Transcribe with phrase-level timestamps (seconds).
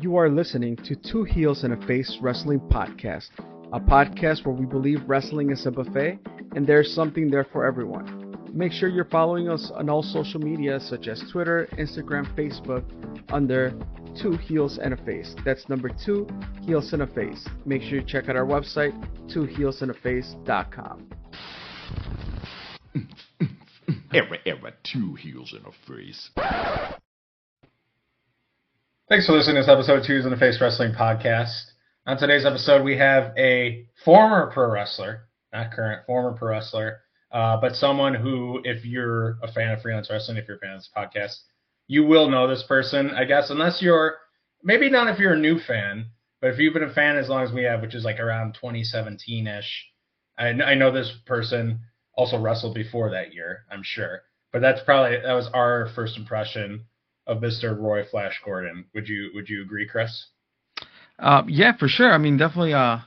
[0.00, 3.28] You are listening to Two Heels and a Face Wrestling Podcast,
[3.70, 6.18] a podcast where we believe wrestling is a buffet
[6.56, 8.34] and there's something there for everyone.
[8.50, 12.82] Make sure you're following us on all social media such as Twitter, Instagram, Facebook
[13.30, 13.78] under
[14.18, 15.36] Two Heels and a Face.
[15.44, 16.26] That's number two,
[16.62, 17.46] Heels and a Face.
[17.66, 18.94] Make sure you check out our website,
[19.28, 21.10] twoheelsandaface.com.
[24.14, 26.30] Ever, ever, two heels and a face.
[29.10, 31.72] Thanks for listening to this episode of Twos in the Face Wrestling Podcast.
[32.06, 37.00] On today's episode, we have a former pro wrestler, not current, former pro wrestler,
[37.32, 40.74] uh, but someone who, if you're a fan of freelance wrestling, if you're a fan
[40.74, 41.38] of this podcast,
[41.88, 44.14] you will know this person, I guess, unless you're
[44.62, 46.06] maybe not if you're a new fan,
[46.40, 48.54] but if you've been a fan as long as we have, which is like around
[48.54, 49.86] 2017 ish.
[50.38, 51.80] I, I know this person
[52.14, 56.84] also wrestled before that year, I'm sure, but that's probably that was our first impression
[57.30, 57.78] of Mr.
[57.78, 58.84] Roy Flash Gordon.
[58.94, 60.26] Would you would you agree, Cris?
[61.18, 62.12] Uh, yeah, for sure.
[62.12, 62.74] I mean, definitely.
[62.74, 62.98] Uh,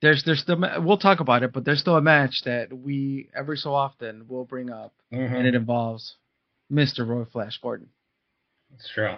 [0.00, 3.56] there's there's still we'll talk about it, but there's still a match that we every
[3.56, 5.32] so often will bring up, Mhm.
[5.34, 6.16] and it involves
[6.70, 7.06] Mr.
[7.06, 7.88] Roy Flash Gordon.
[8.74, 9.14] It's true.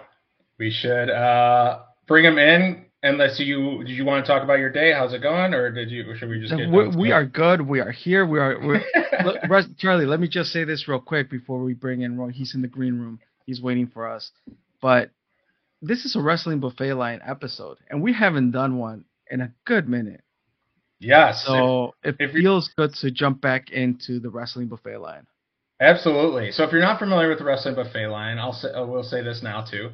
[0.57, 2.85] We should uh, bring him in.
[3.03, 4.91] Unless you did you want to talk about your day?
[4.91, 6.09] How's it going, or did you?
[6.09, 6.71] Or should we just get?
[6.71, 7.61] we, we are good.
[7.61, 8.25] We are here.
[8.25, 8.59] We are.
[8.59, 8.81] We're,
[9.23, 12.29] Look, Charley, let me just say this real quick before we bring in Roy.
[12.29, 13.19] He's in the green room.
[13.45, 14.31] He's waiting for us.
[14.81, 15.11] But
[15.81, 19.87] this is a wrestling buffet line episode, and we haven't done one in a good
[19.87, 20.21] minute.
[20.99, 21.33] Yeah.
[21.33, 25.27] So it if feels good to jump back into the wrestling buffet line.
[25.81, 26.51] Absolutely.
[26.51, 29.21] So if you're not familiar with the wrestling buffet line, I'll say I will say
[29.21, 29.91] this now too.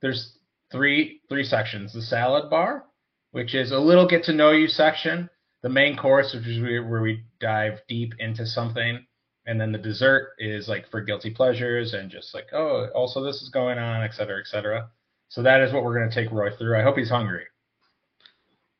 [0.00, 0.38] There's
[0.70, 2.84] three three sections: the salad bar,
[3.32, 5.28] which is a little get to know you section,
[5.62, 9.04] the main course, which is where we dive deep into something,
[9.46, 13.42] and then the dessert is like for guilty pleasures and just like oh, also this
[13.42, 14.88] is going on, et cetera, et cetera.
[15.28, 16.78] So that is what we're going to take Roy through.
[16.78, 17.44] I hope he's hungry.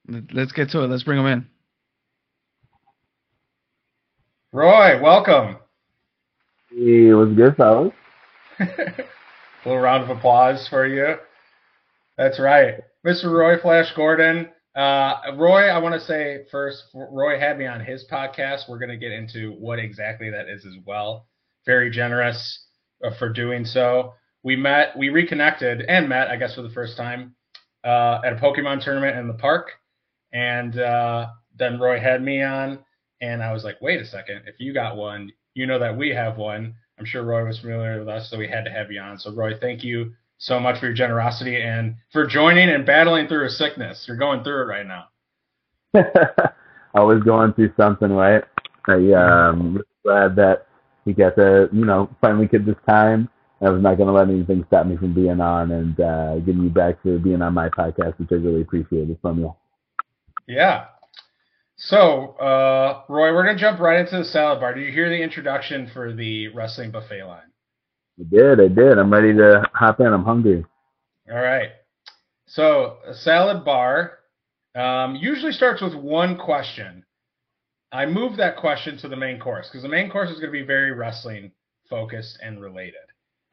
[0.09, 0.89] Let- Let's get to it.
[0.89, 1.47] Let's bring him in.
[4.53, 5.57] Roy, welcome.
[6.71, 7.93] Hey, what's good, fellas?
[8.61, 8.69] A
[9.65, 11.17] little round of applause for you.
[12.17, 12.75] That's right.
[13.05, 13.33] Mr.
[13.33, 14.49] Roy Flash Gordon.
[14.75, 18.69] Uh, Roy, I want to say first, Roy had me on his podcast.
[18.69, 21.27] We're going to get into what exactly that is as well.
[21.65, 22.67] Very generous
[23.05, 24.15] uh, for doing so.
[24.43, 27.35] We met, we reconnected and met, I guess, for the first time
[27.85, 29.71] uh, at a Pokemon tournament in the park.
[30.33, 32.81] And uh, then Roy had me on,
[33.21, 36.11] and I was like, wait a second, if you got one, you know that we
[36.11, 36.75] have one.
[36.99, 39.19] I'm sure Roy was familiar with us, so we had to have you on.
[39.19, 40.13] So, Roy, thank you
[40.45, 44.05] so much for your generosity and for joining and battling through a sickness.
[44.07, 45.05] You're going through it right now.
[46.95, 48.45] I was going through something, right?
[48.87, 50.67] I um glad that
[51.07, 53.31] we got to, you know, finally get this time.
[53.63, 56.63] I was not going to let anything stop me from being on and uh, getting
[56.63, 59.55] you back to being on my podcast, which I really appreciated from you.
[60.47, 60.87] Yeah.
[61.77, 64.75] So, uh, Roy, we're going to jump right into the salad bar.
[64.75, 67.54] Did you hear the introduction for the wrestling buffet line?
[68.19, 68.99] I did, I did.
[68.99, 70.07] I'm ready to hop in.
[70.07, 70.65] I'm hungry.
[71.31, 71.71] All right.
[72.47, 74.19] So, a salad bar
[74.75, 77.05] um, usually starts with one question.
[77.93, 80.59] I moved that question to the main course because the main course is going to
[80.59, 81.53] be very wrestling
[81.89, 82.95] focused and related.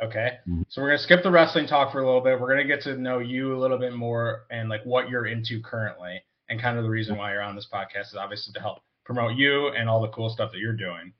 [0.02, 0.38] Okay.
[0.48, 0.66] Mhm.
[0.70, 2.40] So, we're going to skip the wrestling talk for a little bit.
[2.40, 5.26] We're going to get to know you a little bit more and like what you're
[5.26, 6.22] into currently.
[6.50, 9.36] And kind of the reason why you're on this podcast is obviously to help promote
[9.38, 11.14] you and all the cool stuff that you're doing.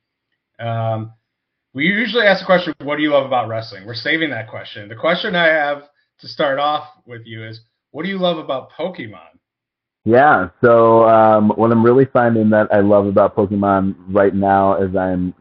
[0.60, 1.14] Um,
[1.74, 3.86] we usually ask the question, what do you love about wrestling?
[3.86, 4.90] We're saving that question.
[4.90, 5.84] The question I have
[6.20, 7.62] to start off with you is,
[7.92, 9.20] what do you love about Pokemon?
[10.04, 10.50] Yeah.
[10.62, 15.34] So um, what I'm really finding that I love about Pokemon right now is I'm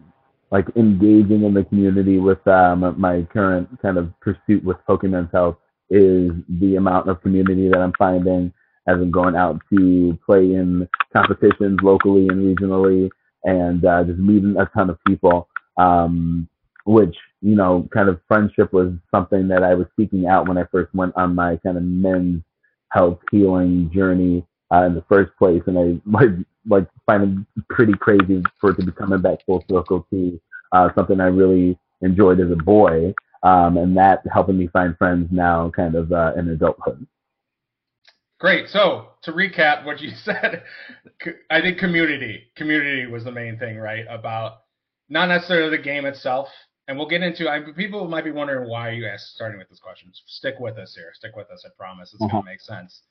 [0.50, 5.56] like engaging in the community with um, my current kind of pursuit with PokéMen's Health
[5.90, 8.52] is the amount of community that I'm finding
[8.86, 13.08] as I'm going out to play in competitions locally and regionally
[13.44, 15.48] and uh, just meeting a ton of people.
[15.80, 16.48] Um,
[16.84, 20.64] which you know, kind of friendship was something that I was seeking out when I
[20.70, 22.42] first went on my kind of men's
[22.90, 26.30] health healing journey uh, in the first place, and I like
[26.68, 30.40] like find it pretty crazy for it to be coming back full circle to
[30.72, 35.28] uh, something I really enjoyed as a boy, um, and that helping me find friends
[35.30, 37.06] now, kind of uh, in adulthood.
[38.38, 38.68] Great.
[38.68, 40.62] So to recap what you said,
[41.50, 44.04] I think community, community was the main thing, right?
[44.08, 44.60] About
[45.10, 46.48] not necessarily the game itself,
[46.88, 47.48] and we'll get into.
[47.50, 50.10] I, people might be wondering why you asked starting with this question.
[50.26, 51.10] Stick with us here.
[51.14, 51.64] Stick with us.
[51.66, 52.38] I promise it's Uh-huh.
[52.38, 53.02] gonna make sense.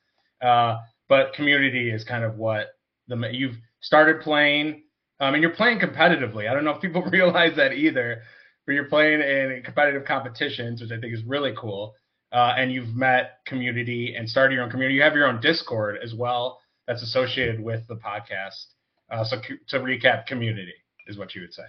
[0.42, 2.70] Uh, but community is kind of what
[3.08, 4.84] the you've started playing.
[5.22, 6.50] Um, and you're playing competitively.
[6.50, 8.22] I don't know if people realize that either,
[8.66, 11.94] but you're playing in competitive competitions, which I think is really cool.
[12.32, 14.96] uh, and you've met community and started your own community.
[14.96, 18.66] You have your own Discord as well that's associated with the podcast.
[19.12, 20.74] Uh, so co- to recap, community
[21.08, 21.64] is what you would say.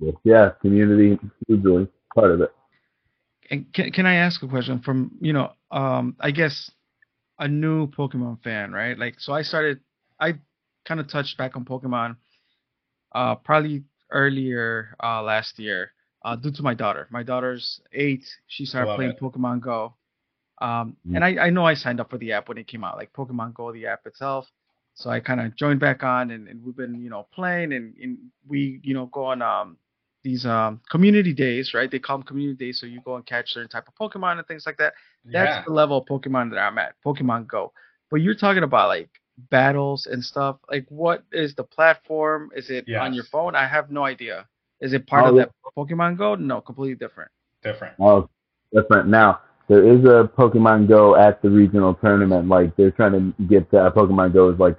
[0.00, 2.50] Yes, yeah, community hugely part of it.
[3.50, 6.70] And can, can I ask a question from you know um I guess
[7.38, 9.80] a new Pokemon fan right like so I started
[10.20, 10.34] I
[10.84, 12.16] kind of touched back on Pokemon
[13.12, 15.92] uh probably earlier uh last year
[16.24, 19.20] uh due to my daughter my daughter's eight she started playing it.
[19.20, 19.94] Pokemon Go
[20.60, 21.16] um Mm.
[21.16, 23.12] and I I know I signed up for the app when it came out like
[23.12, 24.46] Pokemon Go the app itself
[24.94, 27.94] so I kind of joined back on and, and we've been you know playing and,
[28.02, 29.78] and we you know go on um
[30.24, 31.90] these um community days, right?
[31.90, 34.46] They call them community days, so you go and catch certain type of Pokemon and
[34.46, 34.94] things like that.
[35.24, 35.62] That's yeah.
[35.66, 37.72] the level of Pokemon that I'm at, Pokemon Go.
[38.10, 39.10] But you're talking about like
[39.50, 40.58] battles and stuff.
[40.70, 42.50] Like, what is the platform?
[42.56, 43.54] Is it on your phone?
[43.54, 44.46] I have no idea.
[44.80, 46.34] Is it part Oh, of that Pokemon Go?
[46.34, 47.30] No, completely different.
[47.62, 47.94] different.
[48.00, 48.28] Oh,
[48.72, 49.08] different.
[49.08, 52.48] Now there is a Pokemon Go at the regional tournament.
[52.48, 54.76] Like they're trying to get uh, Pokemon Go is like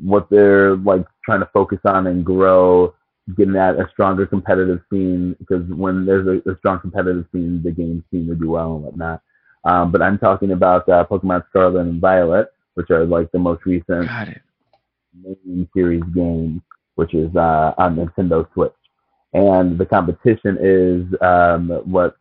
[0.00, 2.94] what they're like trying to focus on and grow,
[3.36, 5.36] getting at a stronger competitive scene.
[5.38, 8.84] Because when there's a, a strong competitive scene, the games seem to do well and
[8.84, 9.22] whatnot.
[9.64, 13.64] Um, but I'm talking about uh, Pokemon Scarlet and Violet, which are like the most
[13.66, 14.08] recent
[15.14, 16.62] main series game,
[16.94, 18.72] which is uh, on Nintendo Switch.
[19.32, 22.16] And the competition is um, what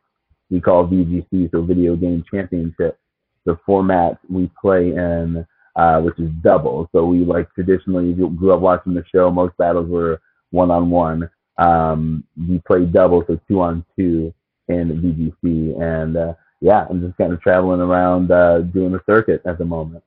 [0.50, 3.00] we call VGC, so Video Game Championship.
[3.46, 5.46] The format we play in,
[5.76, 6.90] uh, which is double.
[6.92, 9.32] So we like traditionally grew up watching the show.
[9.32, 11.30] Most battles were one on one.
[11.58, 14.34] Um, we play double, so two on two
[14.68, 15.82] in the VGC.
[15.82, 19.66] And uh, yeah, I'm just kind of traveling around uh, doing the circuit at the
[19.66, 20.04] moment.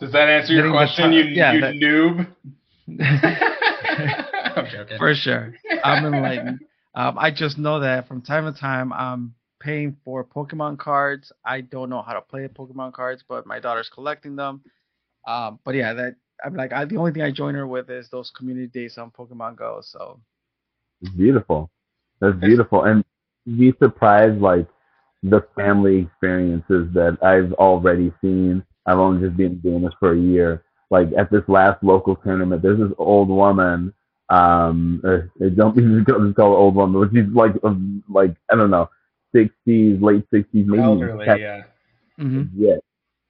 [0.00, 2.26] Does that answer your Getting question, ti- you, yeah, you that- noob?
[4.56, 4.98] I'm.
[4.98, 5.54] For sure.
[5.84, 6.60] I'm enlightened.
[6.94, 11.32] Um, I just know that from time to time I'm paying for Pokemon cards.
[11.44, 14.60] I don't know how to play Pokemon cards, but my daughter's collecting them.
[15.26, 18.08] Um, but yeah, that I'm like I, the only thing I join her with is
[18.08, 19.80] those community days on Pokemon Go.
[19.82, 20.20] So
[21.00, 21.70] It's beautiful.
[22.20, 22.84] That's beautiful.
[22.84, 23.04] And
[23.46, 24.66] be surprised like
[25.22, 28.64] the family experiences that I've already seen.
[28.86, 30.64] I've only just been doing this for a year.
[30.90, 33.94] Like at this last local tournament, there's this old woman.
[34.28, 36.06] Um, uh, don't be just
[36.36, 38.88] call her old woman, but she's like, um, like I don't know,
[39.34, 41.62] sixties, late sixties, maybe Elderly, even yeah.
[42.18, 42.48] mhm.
[42.56, 42.76] yeah.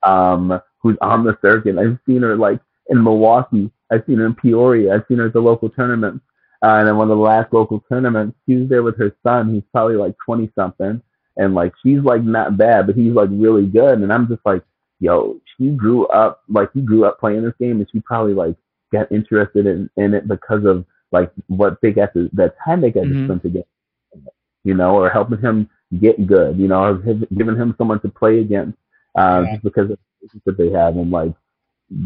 [0.03, 1.79] Um, who's on the circuit.
[1.79, 3.70] I've seen her like in Milwaukee.
[3.90, 4.94] I've seen her in Peoria.
[4.94, 6.25] I've seen her at the local tournaments.
[6.62, 9.52] Uh, and then one of the last local tournaments, she was there with her son.
[9.52, 11.02] He's probably like 20 something.
[11.37, 13.99] And like, she's like not bad, but he's like really good.
[14.00, 14.62] And I'm just like,
[15.00, 18.55] yo, she grew up, like, he grew up playing this game and she probably like
[18.93, 22.90] got interested in, in it because of like what they got to, that time they
[22.90, 23.19] got Mhm.
[23.19, 23.67] to spend together,
[24.64, 25.69] you know, or helping him
[26.00, 26.94] get good, you know, or
[27.37, 28.79] giving him someone to play against
[29.19, 29.52] uh, Yeah.
[29.52, 31.34] just because of the relationship they have and like,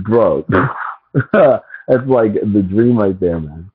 [0.05, 0.45] bro,
[1.33, 3.71] that's like the dream right there, man.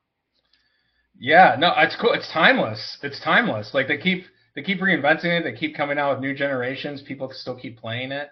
[1.20, 2.14] Yeah, no, it's cool.
[2.14, 2.98] It's timeless.
[3.04, 3.74] It's timeless.
[3.74, 4.26] Like they keep
[4.56, 5.44] they keep reinventing it.
[5.44, 7.02] They keep coming out with new generations.
[7.02, 8.30] People still keep playing it.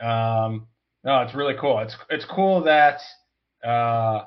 [0.00, 0.68] Um,
[1.04, 1.80] no, it's really cool.
[1.80, 3.00] It's it's cool that
[3.66, 4.24] uh,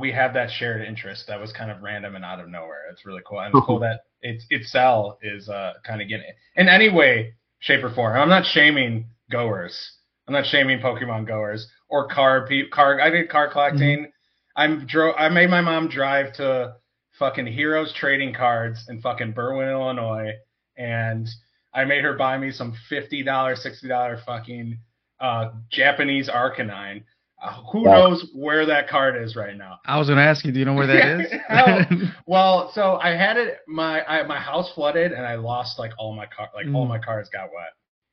[0.00, 2.90] we have that shared interest that was kind of random and out of nowhere.
[2.90, 3.40] It's really cool.
[3.40, 7.34] And it's cool that it's Itzel is uh, kind of getting it in any way,
[7.60, 8.16] shape, or form.
[8.16, 9.92] I'm not shaming goers.
[10.26, 13.00] I'm not shaming Pokemon goers or car pe- car.
[13.00, 14.10] I did car collecting.
[14.56, 16.74] I'm dro- I made my mom drive to
[17.18, 20.32] fucking Heroes Trading Cards in fucking Berwyn, Illinois,
[20.76, 21.28] and
[21.74, 24.78] I made her buy me some fifty dollar, sixty dollar fucking
[25.20, 27.04] uh, Japanese Arcanine.
[27.42, 28.08] Uh, who Wow.
[28.08, 29.80] knows where that card is right now?
[29.84, 32.08] I was gonna ask you, do you know where that is?
[32.26, 33.58] Well, so I had it.
[33.66, 36.48] My I, my house flooded, and I lost like all my car.
[36.54, 36.90] Like all Mm.
[36.90, 37.72] my cards got wet.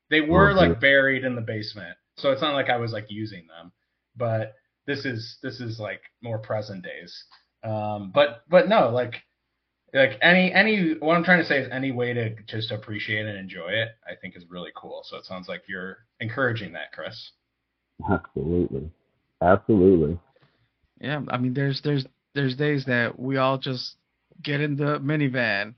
[0.09, 3.05] They were Oh, like buried in the basement, so it's not like I was like
[3.09, 3.71] using them.
[4.15, 7.23] But this is this is like more present days.
[7.63, 9.23] Um, but but no, like
[9.93, 13.37] like any any what I'm trying to say is any way to just appreciate and
[13.37, 15.01] enjoy it, I think is really cool.
[15.05, 17.31] So it sounds like you're encouraging that, Cris.
[18.09, 18.89] Absolutely.
[19.41, 20.19] Absolutely.
[20.99, 23.95] yeah, I mean, there's there's there's days that we all just
[24.43, 25.75] get in the minivan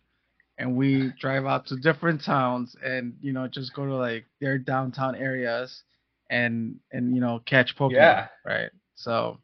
[0.57, 4.57] and we drive out to different towns and you know just go to like their
[4.57, 5.83] downtown areas
[6.31, 7.95] and and you know catch Pokemon.
[7.95, 8.27] Yeah.
[8.45, 8.71] Right.
[8.95, 9.39] So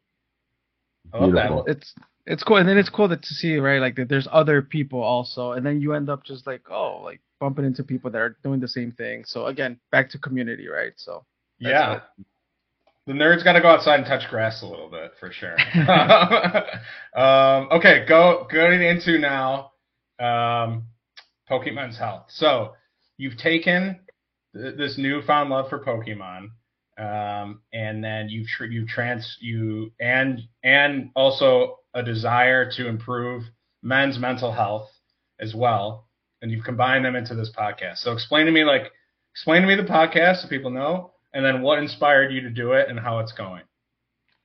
[1.12, 1.64] I love that.
[1.66, 1.94] It's
[2.26, 5.00] it's cool, and then it's cool that to see right like that there's other people
[5.00, 8.36] also, and then you end up just like oh like bumping into people that are
[8.42, 9.24] doing the same thing.
[9.24, 10.92] So again, back to community, right?
[10.96, 11.24] So
[11.60, 12.00] that's yeah.
[13.06, 15.56] The nerds got to go outside and touch grass a little bit for sure.
[17.16, 19.72] um, okay, go going into now.
[20.18, 20.84] Um,
[21.50, 22.26] PokéMen's Health.
[22.28, 22.74] So
[23.16, 24.00] you've taken
[24.54, 26.50] th- this newfound love for Pokemon,
[26.98, 33.44] um, and then you tr- you trans you and and also a desire to improve
[33.82, 34.90] men's mental health
[35.40, 36.08] as well,
[36.42, 37.98] and you've combined them into this podcast.
[37.98, 38.92] So explain to me like
[39.32, 42.72] explain to me the podcast so people know, and then what inspired you to do
[42.72, 43.62] it and how it's going.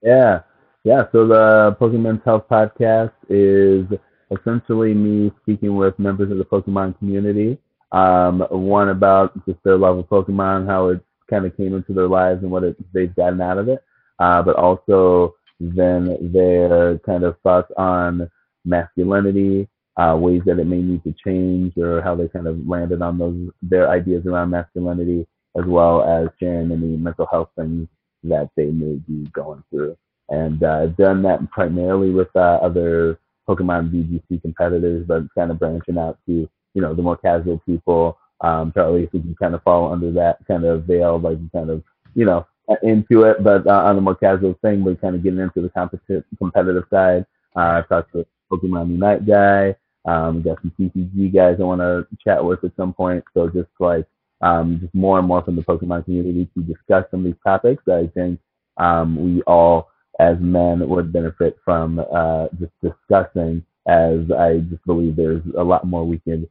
[0.02, 0.42] Yeah,
[0.84, 1.04] yeah.
[1.12, 3.86] So the Pokemon Health podcast is
[4.32, 7.58] essentially me speaking with members of the Pokemon community.
[7.92, 12.08] Um, one about just their love of Pokemon, how it kind of came into their
[12.08, 13.84] lives and what it, they've gotten out of it,
[14.20, 18.30] uh, but also then their kind of thoughts on
[18.66, 23.02] masculinity, uh, ways that it may need to change, or how they kind of landed
[23.02, 27.88] on those their ideas around masculinity, as well as sharing any mental health things
[28.24, 29.98] that they may be going through.
[30.30, 35.98] And uh, done that primarily with uh, other Pokemon VGC competitors, but kind of branching
[35.98, 38.18] out to you know the more casual people.
[38.44, 41.70] Um, Charley, if we can kind of fall under that kind of veil, like kind
[41.70, 41.84] of
[42.16, 42.46] you know
[42.84, 45.70] into it, but uh, on the more casual thing, we're kind of getting into the
[45.70, 47.26] competitive competitive side.
[47.56, 49.76] Uh, I've talked to Pokemon Unite guy.
[50.06, 53.24] Um, got some TCG guys I want to chat with at some point.
[53.34, 54.06] So just like
[54.42, 57.84] um, just more and more from the Pokemon community to discuss some of these topics
[57.88, 58.40] that I think
[58.78, 65.16] um, we all as men would benefit from uh, just discussing as I just believe
[65.16, 66.48] there's a lot more we can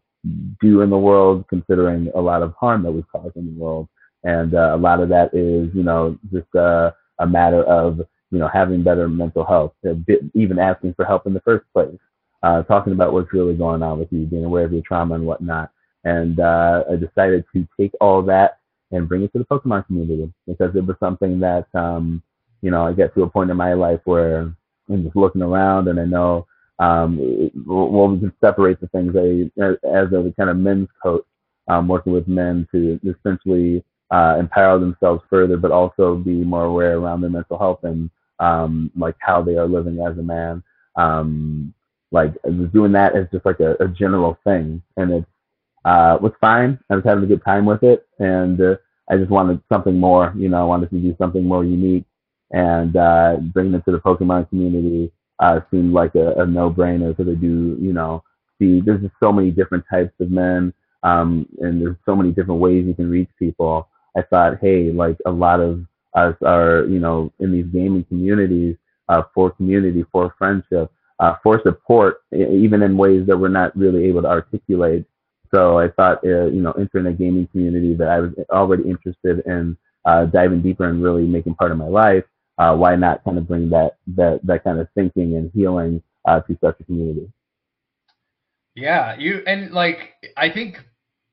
[0.60, 3.88] do in the world considering a lot of harm that we cause in the world.
[4.24, 7.98] And uh, a lot of that is, you know, just uh, a matter of,
[8.30, 9.72] you know, having better mental health,
[10.06, 11.98] bit, even asking for help in the first place,
[12.42, 15.26] uh, talking about what's really going on with you, being aware of your trauma and
[15.26, 15.70] whatnot.
[16.04, 18.58] And uh, I decided to take all that
[18.92, 22.22] and bring it to the Pokemon community because it was something that, um,
[22.60, 24.54] you know, I get to a point in my life where
[24.88, 26.46] I'm just looking around and I know,
[26.82, 27.16] um,
[27.64, 31.24] well, we can separate the things I, as a kind of men's coach,
[31.68, 36.98] um, working with men to essentially uh, empower themselves further, but also be more aware
[36.98, 38.10] around their mental health and
[38.40, 40.62] um, like how they are living as a man.
[40.96, 41.72] Um,
[42.10, 42.34] like
[42.72, 45.24] doing that is just like a, a general thing, and it
[45.84, 46.80] uh, was fine.
[46.90, 48.76] I was having a good time with it, and uh,
[49.08, 50.34] I just wanted something more.
[50.36, 52.04] You know, I wanted to do something more unique
[52.50, 55.10] and uh, bringing it to the Pokemon community
[55.42, 58.22] uh, seemed like a, a no-brainer because I do, you know,
[58.58, 60.72] see there's just so many different types of men,
[61.02, 63.88] um, and there's so many different ways you can reach people.
[64.16, 65.84] I thought, hey, like a lot of
[66.14, 68.76] us are, you know, in these gaming communities
[69.08, 74.04] uh, for community, for friendship, uh, for support, even in ways that we're not really
[74.04, 75.04] able to articulate.
[75.52, 79.42] So I thought, uh, you know, entering a gaming community that I was already interested
[79.46, 82.24] in uh, diving deeper and really making part of my life
[82.58, 86.40] uh, why not kind of bring that that that kind of thinking and healing uh,
[86.40, 87.30] to such a community?
[88.74, 89.98] Yeah, you and like
[90.36, 90.78] I think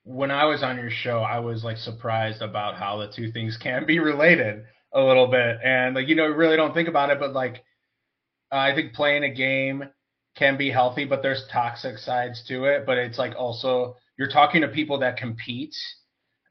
[0.03, 3.57] when I was on your show, I was like surprised about how the two things
[3.57, 7.19] can be related a little bit, and like you know, really don't think about it,
[7.19, 7.63] but like
[8.51, 9.83] I think playing a game
[10.35, 12.85] can be healthy, but there's toxic sides to it.
[12.85, 15.75] But it's like also you're talking to people that compete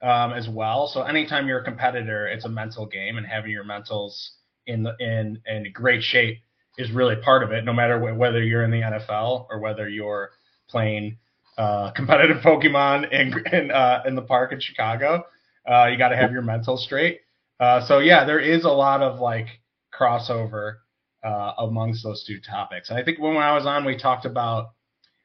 [0.03, 0.87] um, as well.
[0.87, 4.29] So anytime you're a competitor, it's a mental game, and having your mentals
[4.69, 6.39] in the, in in great shape
[6.77, 7.65] is really part of it.
[7.65, 10.31] No matter wh- whether you're in the NFL or whether you're
[10.69, 11.19] playing
[11.57, 15.25] uh, competitive Pokemon in in, uh, in the park in Chicago,
[15.69, 17.21] uh, you got to have your mental straight.
[17.59, 19.47] Uh, so yeah, there is a lot of like
[19.93, 20.77] crossover
[21.25, 22.91] uh, amongst those two topics.
[22.91, 24.71] And I think when I was on, we talked about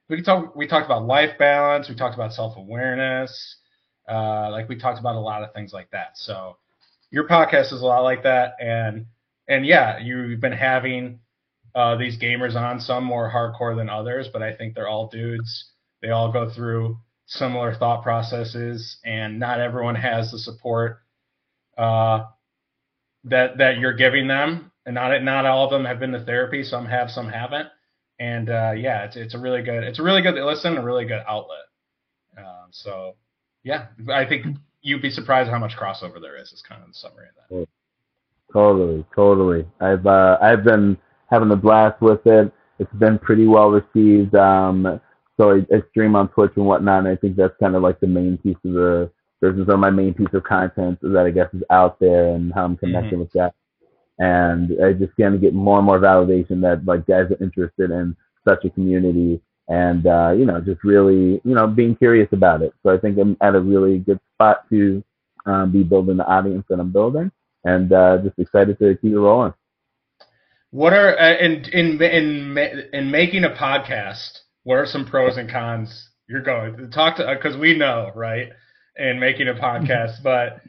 [0.09, 3.57] we talk we talked about life balance, we talked about self awareness,
[4.09, 6.17] uh, like we talked about a lot of things like that.
[6.17, 6.57] So
[7.11, 9.05] your podcast is a lot like that, and
[9.47, 11.19] and yeah, you've been having
[11.75, 15.71] uh, these gamers on, some more hardcore than others, but I think they're all dudes.
[16.01, 20.99] They all go through similar thought processes, and not everyone has the support
[21.77, 22.25] uh,
[23.23, 26.63] that that you're giving them, and not not all of them have been to therapy.
[26.63, 27.69] Some have, some haven't,
[28.19, 31.05] and uh, yeah, it's it's a really good it's a really good listen, a really
[31.05, 31.65] good outlet.
[32.37, 33.15] Um, so
[33.63, 34.45] yeah, I think
[34.81, 36.51] you'd be surprised how much crossover there is.
[36.51, 37.67] Is kind of the summary of that.
[38.53, 39.65] Totally, totally.
[39.81, 40.95] I've uh, I've been
[41.29, 42.53] having a blast with it.
[42.79, 44.35] It's been pretty well received.
[44.35, 45.01] Um,
[45.37, 46.99] so I, I stream on Twitch and whatnot.
[46.99, 49.89] And I think that's kind of like the main piece of the business or my
[49.89, 53.19] main piece of content that I guess is out there and how I'm connecting mm-hmm.
[53.21, 53.53] with that.
[54.19, 57.89] And I just kind of get more and more validation that like guys are interested
[57.89, 58.15] in
[58.47, 62.73] such a community and uh, you know just really you know being curious about it.
[62.83, 65.03] So I think I'm at a really good spot to
[65.47, 67.31] um, be building the audience that I'm building
[67.63, 69.53] and uh, just excited to keep it rolling.
[70.71, 72.57] What are uh, in in in
[72.93, 74.39] in making a podcast?
[74.63, 78.49] What are some pros and cons You're going to talk to because we know, right?
[78.97, 80.61] And making a podcast, but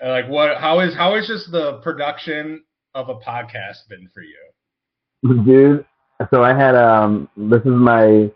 [0.00, 0.58] uh, like, what?
[0.58, 2.62] How is how is just the production
[2.94, 5.44] of a podcast been for you?
[5.44, 5.84] Dude,
[6.30, 8.30] so I had um this is my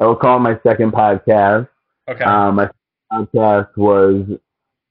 [0.00, 1.68] I will call it my second podcast.
[2.08, 2.24] Okay.
[2.24, 2.70] Um my
[3.12, 4.24] podcast was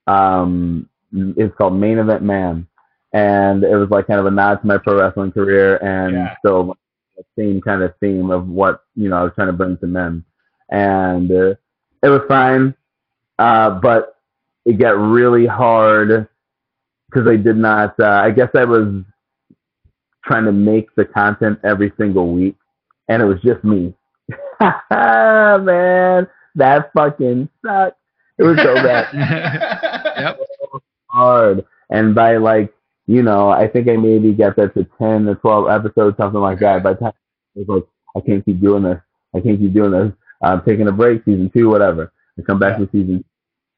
[0.06, 2.68] um it's called Main Event Man.
[3.14, 6.36] And it was like kind of a nod to my pro wrestling career and Yeah.
[6.40, 6.76] still
[7.18, 9.88] the same kind of theme of what, you know, I was trying to bring to
[9.88, 10.24] men.
[10.70, 11.56] And uh,
[12.04, 12.74] it was fine.
[13.40, 14.18] Uh but
[14.66, 16.28] it got really hard
[17.10, 19.04] because I did not uh, I guess I was
[20.24, 22.56] trying to make the content every single week,
[23.10, 23.94] and it was just me.
[24.92, 27.98] Man, that fucking sucked.
[28.38, 29.08] It was so bad,
[30.18, 30.40] Yep.
[31.22, 31.66] Hard.
[31.90, 32.74] And by like,
[33.08, 36.60] you know, I think I maybe got that to ten or twelve episodes, something like
[36.60, 36.84] that.
[36.84, 37.14] By the time
[37.56, 37.84] was like,
[38.16, 39.00] I can't keep doing this.
[39.36, 40.12] I can't keep doing this.
[40.42, 42.12] I'm taking a break, season two, whatever.
[42.38, 43.24] I come back with season.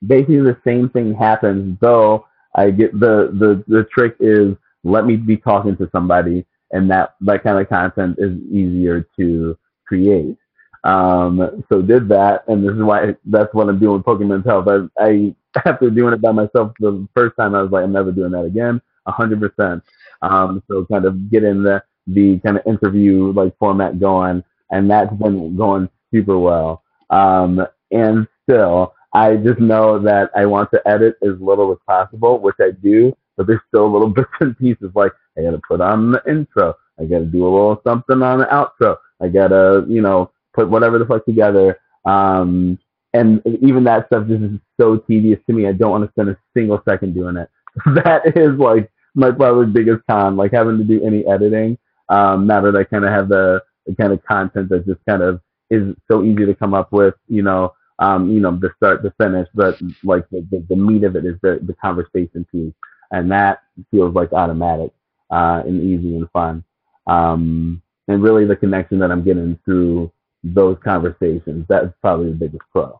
[0.05, 2.25] Basically, the same thing happens, though.
[2.55, 7.15] I get the the the trick is let me be talking to somebody, and that
[7.21, 9.57] that kind of content is easier to
[9.87, 10.37] create.
[10.83, 14.67] Um, so did that, and this is why that's what I'm doing with Pokemon Health.
[14.67, 15.35] I, I
[15.65, 18.43] after doing it by myself the first time, I was like, I'm never doing that
[18.43, 19.83] again, a hundred percent.
[20.21, 25.13] Um, so kind of getting the the kind of interview like format going, and that's
[25.15, 26.83] been going super well.
[27.09, 32.39] Um, and still, I just know that I want to edit as little as possible,
[32.39, 36.11] which I do, but there's still little bits and pieces like I gotta put on
[36.11, 40.31] the intro, I gotta do a little something on the outro, I gotta, you know,
[40.53, 41.79] put whatever the fuck together.
[42.05, 42.79] Um,
[43.13, 45.67] and even that stuff just is so tedious to me.
[45.67, 47.49] I don't want to spend a single second doing it.
[48.03, 51.77] that is like my probably biggest con, like having to do any editing.
[52.09, 55.21] Um, now that I kind of have the, the kind of content that just kind
[55.21, 59.03] of is so easy to come up with, you know, um, you know, the start
[59.03, 62.73] to finish, but like the, the, the meat of it is the, the conversation piece.
[63.11, 63.59] And that
[63.91, 64.91] feels like automatic,
[65.29, 66.63] uh, and easy and fun.
[67.05, 70.11] Um, and really the connection that I'm getting through
[70.43, 72.99] those conversations, that's probably the biggest pro.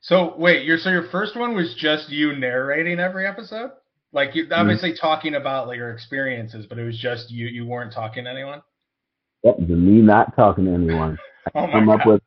[0.00, 3.70] So wait, your so your first one was just you narrating every episode,
[4.12, 7.46] like you obviously talking about like your experiences, but it was just you.
[7.46, 8.62] You weren't talking to anyone.
[9.44, 11.18] Yep, me not talking to anyone.
[11.54, 12.22] Oh my come up with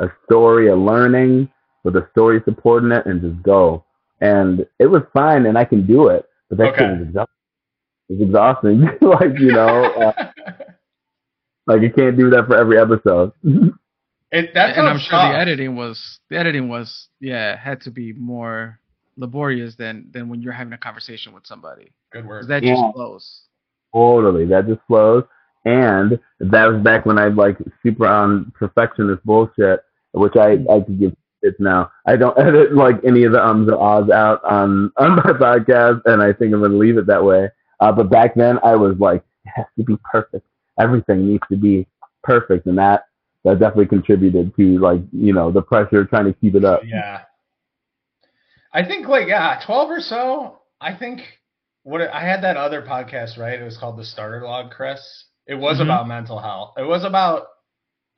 [0.00, 1.48] a story, a learning
[1.84, 3.84] with a story supporting it, and just go.
[4.20, 6.26] And it was fine, and I can do it.
[6.48, 6.84] But that Okay.
[6.84, 7.34] shit was exhausting.
[8.10, 8.80] It's exhausting.
[9.02, 10.12] like you know, uh,
[11.66, 13.32] like you can't do that for every episode.
[14.32, 15.32] it that and I'm sounds sure tough.
[15.34, 18.78] the editing was the editing was yeah had to be more
[19.16, 22.48] laborious than than when you're having a conversation with somebody Good 'Cause word.
[22.48, 22.74] that Yeah.
[22.74, 23.42] just flows.
[23.94, 25.24] totally, that just flows.
[25.64, 29.80] And that was back when I like super on perfectionist bullshit,
[30.12, 31.90] which I I could give it now.
[32.06, 36.00] I don't edit like any of the ums or ahs out on on my podcast,
[36.06, 37.50] and I think I'm gonna leave it that way.
[37.80, 40.46] Uh, but back then, I was like, it has to be perfect.
[40.78, 41.86] Everything needs to be
[42.22, 43.04] perfect, and that
[43.44, 46.82] that definitely contributed to like you know the pressure trying to keep it up.
[46.84, 47.22] Yeah.
[48.72, 50.60] I think like yeah, twelve or so.
[50.80, 51.20] I think
[51.82, 53.60] what I had that other podcast right.
[53.60, 55.24] It was called the Starter Log, Cris.
[55.46, 55.82] It was Mhm.
[55.84, 56.74] about mental health.
[56.78, 57.48] It was about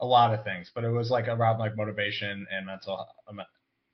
[0.01, 3.07] a lot of things, but it was like around like motivation and mental.
[3.29, 3.41] um,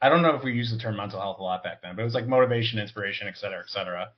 [0.02, 2.02] I don't know if we used the term mental health a lot back then, but
[2.02, 4.10] it was like motivation, inspiration, et cetera, et cetera.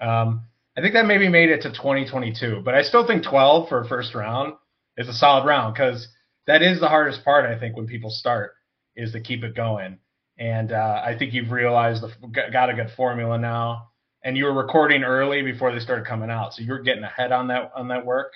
[0.00, 0.42] Um,
[0.76, 3.88] I think that maybe made it to 2022, but I still think 12 for a
[3.88, 4.54] first round
[4.98, 6.06] is a solid round because
[6.46, 7.46] that is the hardest part.
[7.46, 8.52] I think when people start
[8.94, 9.98] is to keep it going,
[10.38, 12.12] and uh, I think you've realized the
[12.52, 13.88] got a good formula now.
[14.22, 17.48] And you were recording early before they started coming out, so you're getting ahead on
[17.48, 18.32] that on that work.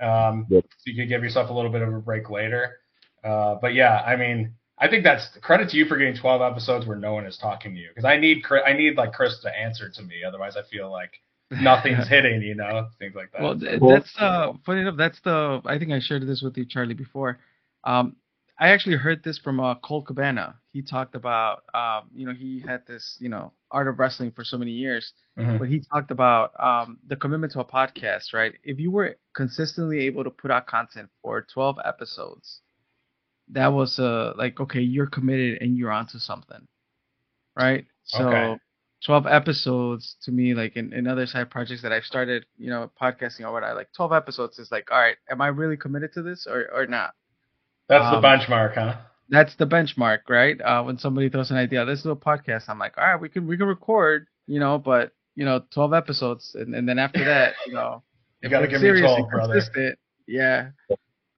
[0.00, 0.64] Um, Yep.
[0.68, 2.76] So you could give yourself a little bit of a break later.
[3.24, 6.86] Uh, but yeah, I mean, I think that's credit to you for getting 12 episodes
[6.86, 9.50] where no one is talking to you because I need I need like Cris to
[9.50, 11.10] answer to me, otherwise I feel like
[11.62, 13.40] nothing's hitting, you know, things like that.
[13.42, 14.96] Well, th- Well- that's uh, funny enough.
[14.96, 17.38] That's the I think I shared this with you, Charley, before.
[17.84, 18.16] Um,
[18.60, 20.56] I actually heard this from uh, Colt Cabana.
[20.72, 24.42] He talked about, um, you know, he had this, you know, art of wrestling for
[24.42, 25.60] so many years, Mhm.
[25.60, 28.54] but he talked about um, the commitment to a podcast, right?
[28.64, 32.60] If you were consistently able to put out content for 12 episodes,
[33.50, 36.66] that was uh, like, okay, you're committed and you're onto something,
[37.56, 37.86] right?
[38.04, 38.28] So.
[38.28, 38.60] Okay.
[39.04, 42.90] 12 episodes to me like in, in other side projects that i've started you know
[43.00, 46.12] podcasting or what i like 12 episodes is like all right am i really committed
[46.12, 47.12] to this or, or not
[47.88, 48.96] That's um, the benchmark, huh?
[49.28, 52.78] that's the benchmark right uh, when somebody throws an idea let's do a podcast i'm
[52.78, 56.54] like all right we can we can record you know but you know 12 episodes
[56.54, 58.02] and, and then after that you know
[58.42, 59.54] You gotta give me 12, and brother.
[60.26, 60.70] yeah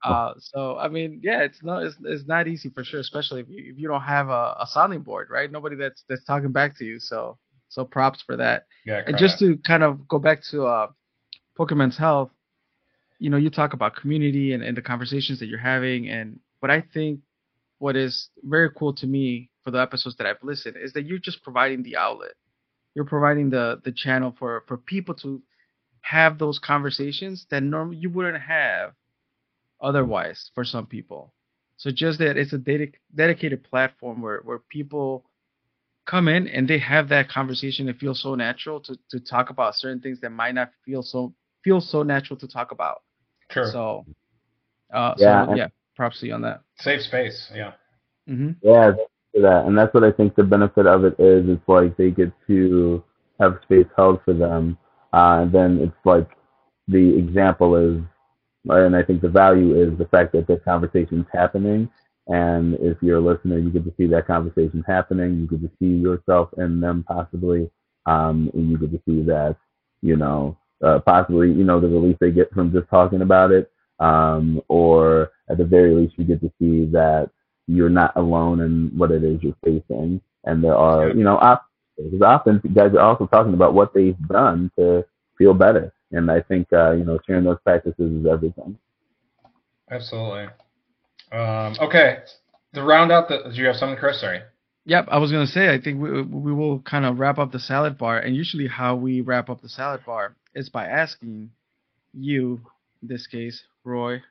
[0.03, 3.49] Uh, so I mean, yeah, it's not it's, it's not easy for sure, especially if
[3.49, 5.51] you if you don't have a, a sounding board, right?
[5.51, 6.99] Nobody that's that's talking back to you.
[6.99, 7.37] So
[7.71, 8.67] so props for that.
[8.85, 10.87] Yeah, And just to kind of go back to uh,
[11.57, 12.29] PokéMen's Health,
[13.17, 16.69] you know, you talk about community and, and the conversations that you're having, and what
[16.69, 17.21] I think
[17.79, 21.17] what is very cool to me for the episodes that I've listened is that you're
[21.17, 22.33] just providing the outlet.
[22.93, 25.41] You're providing the the channel for for people to
[26.01, 28.93] have those conversations that normally you wouldn't have
[29.79, 31.33] otherwise for some people.
[31.77, 35.25] So just that it's a dedic- dedicated platform where where people
[36.11, 37.87] come in and they have that conversation.
[37.87, 41.33] It feels so natural to to talk about certain things that might not feel so
[41.63, 43.01] feel so natural to talk about.
[43.49, 43.71] Sure.
[43.71, 44.05] So,
[44.93, 46.61] uh, Yeah, so yeah, props to you on that.
[46.79, 47.49] Safe space.
[47.55, 47.71] Yeah.
[48.27, 48.91] hmm Yeah,
[49.33, 51.47] for that, and that's what I think the benefit of it is.
[51.47, 53.03] It's like they get to
[53.39, 54.77] have space held for them,
[55.13, 56.29] uh, and then it's like
[56.87, 58.01] the example is,
[58.65, 61.89] and I think the value is the fact that the conversation's happening.
[62.27, 65.39] And if you're a listener, you get to see that conversation happening.
[65.39, 67.69] You get to see yourself in them possibly,
[68.05, 69.55] um, and you get to see that,
[70.01, 73.71] you know, uh, possibly, you know, the relief they get from just talking about it,
[73.99, 77.29] um, or at the very least, you get to see that
[77.67, 80.21] you're not alone in what it is you're facing.
[80.45, 81.39] And there are, you know,
[81.97, 85.05] because often guys are also talking about what they've done to
[85.37, 85.93] feel better.
[86.11, 88.77] And I think, uh, you know, sharing those practices is everything.
[89.89, 90.47] Absolutely.
[91.31, 92.17] Um, okay.
[92.73, 94.21] To round out the, do you have something, Cris?
[94.21, 94.41] Sorry.
[94.85, 97.59] Yep, I was gonna say I think we we will kind of wrap up the
[97.59, 101.51] salad bar, and usually how we wrap up the salad bar is by asking
[102.13, 102.59] you,
[103.01, 104.21] in this case, Roy,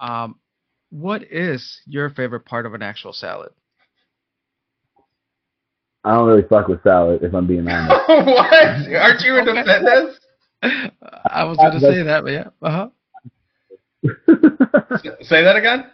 [0.00, 0.36] um,
[0.90, 3.52] what is your favorite part of an actual salad?
[6.04, 8.00] I don't really fuck with salad, if I'm being honest.
[8.08, 8.52] what?
[8.96, 9.64] Aren't you into Okay.
[9.64, 10.18] fitness?
[11.30, 12.88] I was gonna say that, but yeah, uh huh.
[15.22, 15.90] Say that again.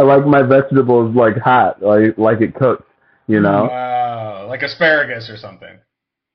[0.00, 2.88] I like my vegetables like hot, like like it cooked,
[3.26, 3.64] you know?
[3.70, 4.46] Wow.
[4.48, 5.78] Like asparagus or something.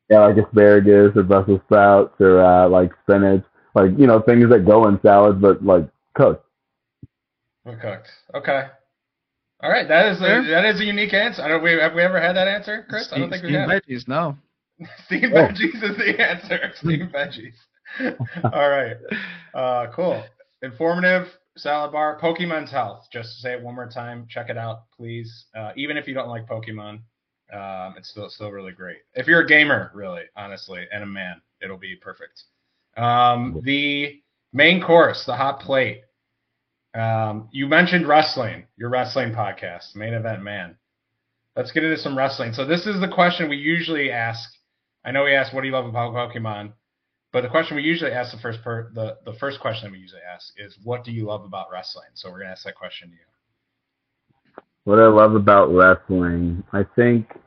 [0.09, 4.65] Yeah, like asparagus or Brussels sprouts or uh, like spinach, like you know things that
[4.67, 6.45] go in salads, but like cooked.
[7.65, 8.07] We're cooked.
[8.35, 8.65] Okay.
[9.63, 9.87] All right.
[9.87, 10.43] That is a, Fair.
[10.51, 11.41] that is a unique answer.
[11.41, 11.63] I don't.
[11.63, 13.09] We, have we ever had that answer, Cris?
[13.11, 13.81] I don't think we Steamed have.
[13.81, 14.37] veggies, no.
[15.07, 15.37] Steamed Oh.
[15.47, 16.59] veggies is the answer.
[16.75, 17.55] Steamed veggies.
[18.53, 18.97] All right.
[19.55, 20.23] Uh, cool.
[20.61, 22.19] Informative salad bar.
[22.19, 23.07] PokéMen's Health.
[23.11, 24.27] Just to say it one more time.
[24.29, 25.45] Check it out, please.
[25.55, 26.99] Uh, even if you don't like Pokemon,
[27.53, 28.97] um, it's still still really great.
[29.13, 32.43] If you're a gamer, really, honestly, and a man, it'll be perfect.
[32.97, 34.21] Um, the
[34.53, 36.01] main course, the hot plate.
[36.93, 40.77] Um, you mentioned wrestling, your wrestling podcast, Main Event Man.
[41.55, 42.53] Let's get into some wrestling.
[42.53, 44.49] So this is the question we usually ask.
[45.03, 46.73] I know we ask, "What do you love about Pokemon?"
[47.35, 49.99] But the question we usually ask the first per the the first question that we
[49.99, 53.09] usually ask is, "What do you love about wrestling?" So we're gonna ask that question
[53.09, 54.63] to you.
[54.85, 57.37] What I love about wrestling, I think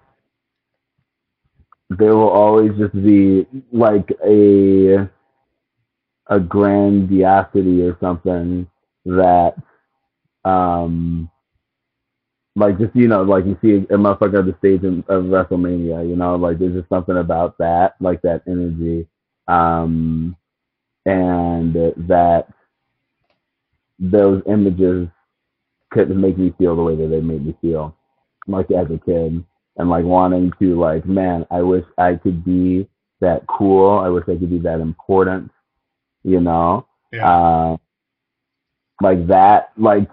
[1.88, 5.08] there will always just be like a
[6.26, 8.68] a grandiosity or something
[9.06, 9.54] that
[10.44, 11.30] um
[12.56, 16.06] like just you know like you see a motherfucker at the stage of, of WrestleMania,
[16.06, 19.08] you know, like there's just something about that, like that energy,
[19.48, 20.36] um,
[21.06, 22.46] and that
[23.98, 25.08] those images
[25.90, 27.96] could make me feel the way that they made me feel,
[28.46, 29.42] like as a kid,
[29.76, 32.88] and like wanting to like, man, I wish I could be
[33.20, 33.98] that cool.
[33.98, 35.50] I wish I could be that important,
[36.22, 36.86] you know.
[37.12, 37.28] Yeah.
[37.28, 37.76] Uh,
[39.00, 40.08] like that, like,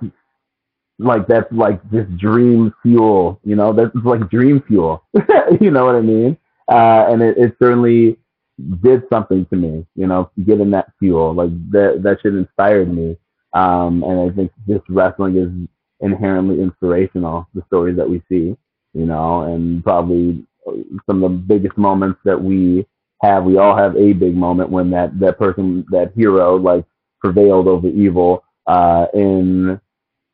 [0.97, 3.73] like that's like just dream fuel, you know.
[3.73, 5.03] That's like dream fuel,
[5.59, 6.37] you know what I mean?
[6.71, 8.17] Uh, and it, it certainly
[8.81, 13.17] did something to me, you know, getting that fuel, like that that shit inspired me.
[13.53, 15.49] Um, and I think just wrestling is
[16.01, 17.47] inherently inspirational.
[17.53, 18.57] The stories that we see,
[18.93, 20.45] you know, and probably
[21.05, 22.85] some of the biggest moments that we
[23.21, 23.43] have.
[23.43, 26.85] We all have a big moment when that that person, that hero, like
[27.19, 29.79] prevailed over evil uh, in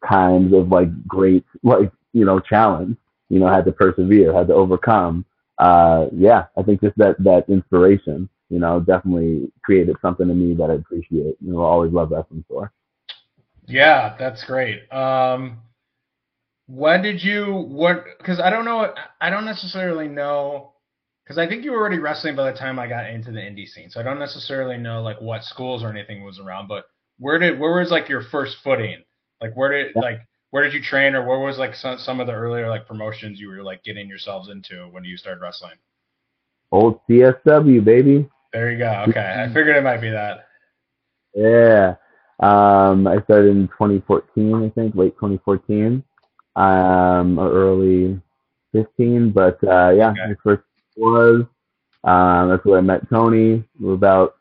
[0.07, 2.97] times of like great, like you know, challenge.
[3.29, 5.25] You know, had to persevere, had to overcome.
[5.61, 10.55] Uh, yeah, I think just that that inspiration, you know, definitely created something in me
[10.55, 11.37] that I appreciate.
[11.39, 12.73] You know, I always love wrestling for.
[13.67, 14.91] Yeah, that's great.
[14.91, 15.59] Um,
[16.67, 18.05] when did you what?
[18.17, 18.93] Because I don't know.
[19.21, 20.73] I don't necessarily know.
[21.23, 23.67] Because I think you were already wrestling by the time I got into the indie
[23.67, 26.67] scene, so I don't necessarily know like what schools or anything was around.
[26.67, 26.85] But
[27.19, 29.03] where did where was like your first footing?
[29.39, 30.01] Like where did Yeah.
[30.01, 30.21] like
[30.51, 33.39] where did you train, or what was like some some of the earlier like promotions
[33.39, 35.75] you were like getting yourselves into when you started wrestling?
[36.71, 38.29] Old CSW, baby.
[38.53, 39.05] There you go.
[39.09, 40.47] Okay, I figured it might be that.
[41.33, 41.95] Yeah.
[42.41, 46.03] Um, I started in 2014, I think, late 2014,
[46.55, 48.19] um, or early
[48.73, 49.31] 15.
[49.31, 50.27] But uh, yeah, Okay.
[50.27, 50.63] my first
[50.97, 51.45] was
[52.03, 53.63] um, that's where I met Tony.
[53.85, 54.35] About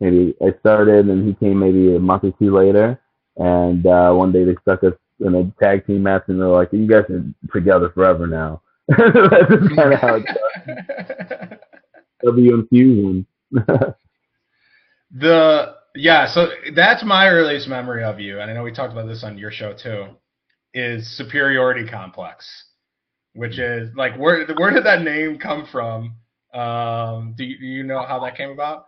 [0.00, 3.00] maybe I started, and he came maybe a month or two later.
[3.36, 6.72] And uh, one day they stuck us in a tag team match, and they're like,
[6.72, 10.26] "You guys are together forever now." that's kind of how it
[11.50, 11.58] goes.
[12.24, 13.26] W Infusion.
[15.10, 19.06] the yeah, so that's my earliest memory of you, and I know we talked about
[19.08, 20.06] this on your show too.
[20.74, 22.46] Is superiority complex,
[23.34, 26.16] which is like where where did that name come from?
[26.54, 28.86] Um, do you, do you know how that came about?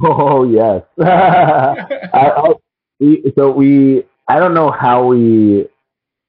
[0.02, 0.82] oh yes.
[0.98, 2.52] I, I,
[2.98, 5.66] we, so we, I don't know how we,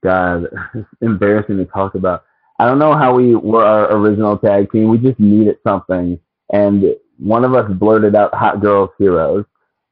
[0.04, 2.24] God, it's embarrassing to talk about.
[2.58, 4.90] I don't know how we were our original tag team.
[4.90, 6.20] We just needed something,
[6.52, 6.84] and
[7.20, 9.46] one of us blurted out "Hot Girls Heroes,"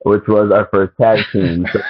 [0.05, 1.67] which was our first tag team.
[1.71, 1.81] So,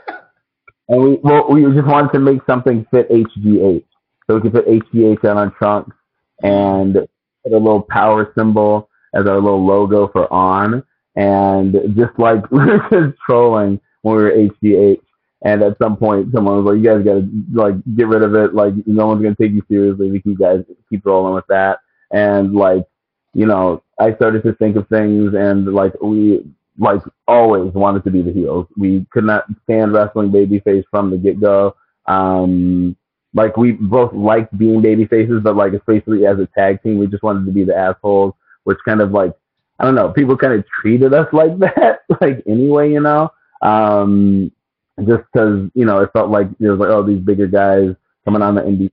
[0.90, 3.84] and we, well, we just wanted to make something fit HGH,
[4.26, 5.96] so we could put HGH on our trunks
[6.42, 10.82] and put a little power symbol as our little logo for on
[11.16, 14.30] and just like we were just trolling when we were
[14.62, 15.00] HGH.
[15.42, 18.34] And at some point, someone was like, "You guys got to like get rid of
[18.34, 18.54] it.
[18.54, 21.78] Like, no one's gonna take you seriously if you guys keep rolling with that."
[22.10, 22.84] And like,
[23.34, 26.44] you know, I started to think of things, and like we
[26.78, 28.66] like always wanted to be the heels.
[28.76, 31.76] We could not stand wrestling babyface from the get go.
[32.06, 32.96] Um,
[33.34, 37.06] like we both liked being baby faces, but like especially as a tag team, we
[37.06, 39.32] just wanted to be the assholes, which kind of like
[39.78, 43.30] I don't know, people kind of treated us like that, like anyway, you know,
[43.62, 44.50] um,
[45.06, 48.42] just because you know it felt like it was like oh these bigger guys coming
[48.42, 48.90] on the indie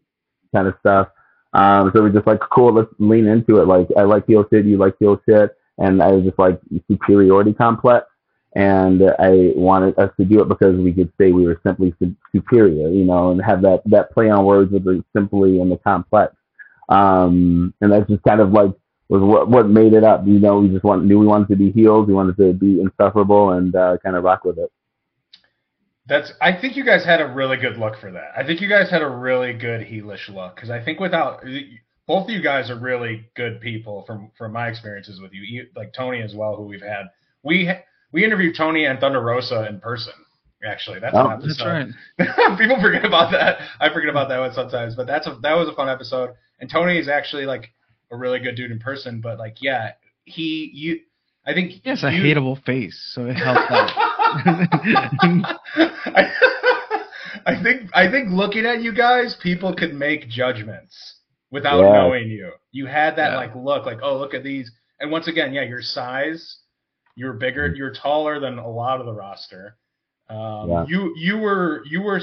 [0.54, 1.10] kind of stuff.
[1.54, 3.68] Um, so we're just like cool, let's lean into it.
[3.68, 7.54] Like I like heel shit, you like heel shit, and I was just like superiority
[7.54, 8.08] complex.
[8.58, 11.94] And I wanted us to do it because we could say we were simply
[12.34, 15.76] superior, you know, and have that, that play on words with the simply and the
[15.78, 16.34] complex.
[16.88, 18.72] Um, and that's just kind of like
[19.10, 20.26] was what what made it up.
[20.26, 22.80] You know, we just want knew we wanted to be heels, we wanted to be
[22.80, 24.72] insufferable, and uh, kind of rock with it.
[26.08, 26.32] That's.
[26.42, 28.32] I think you guys had a really good look for that.
[28.38, 31.44] I think you guys had a really good heelish look because I think without
[32.08, 35.94] both of you guys are really good people from from my experiences with you, like
[35.94, 37.06] Tony as well, who we've had.
[37.44, 37.72] We
[38.12, 40.14] we interviewed Tony and Thunder Rosa in person.
[40.66, 41.88] Actually, that's Oh, an That's right.
[42.58, 43.60] People forget about that.
[43.80, 46.32] I forget about that one sometimes, but that's a that was a fun episode.
[46.60, 47.72] And Tony is actually like
[48.12, 49.92] a really good dude in person, but like yeah,
[50.24, 51.02] he you
[51.46, 53.92] I think He has a hateable face, so it helps out.
[54.34, 56.32] I,
[57.46, 60.96] I think I think looking at you guys, people could make judgments
[61.52, 61.92] without Yeah.
[61.94, 62.52] knowing you.
[62.72, 63.38] You had that Yeah.
[63.38, 64.72] like look, like oh look at these.
[65.00, 66.60] And once again, yeah, your size,
[67.16, 69.78] you're bigger, you're taller than a lot of the roster.
[70.30, 70.86] Um, Yeah.
[70.88, 72.22] You you were you were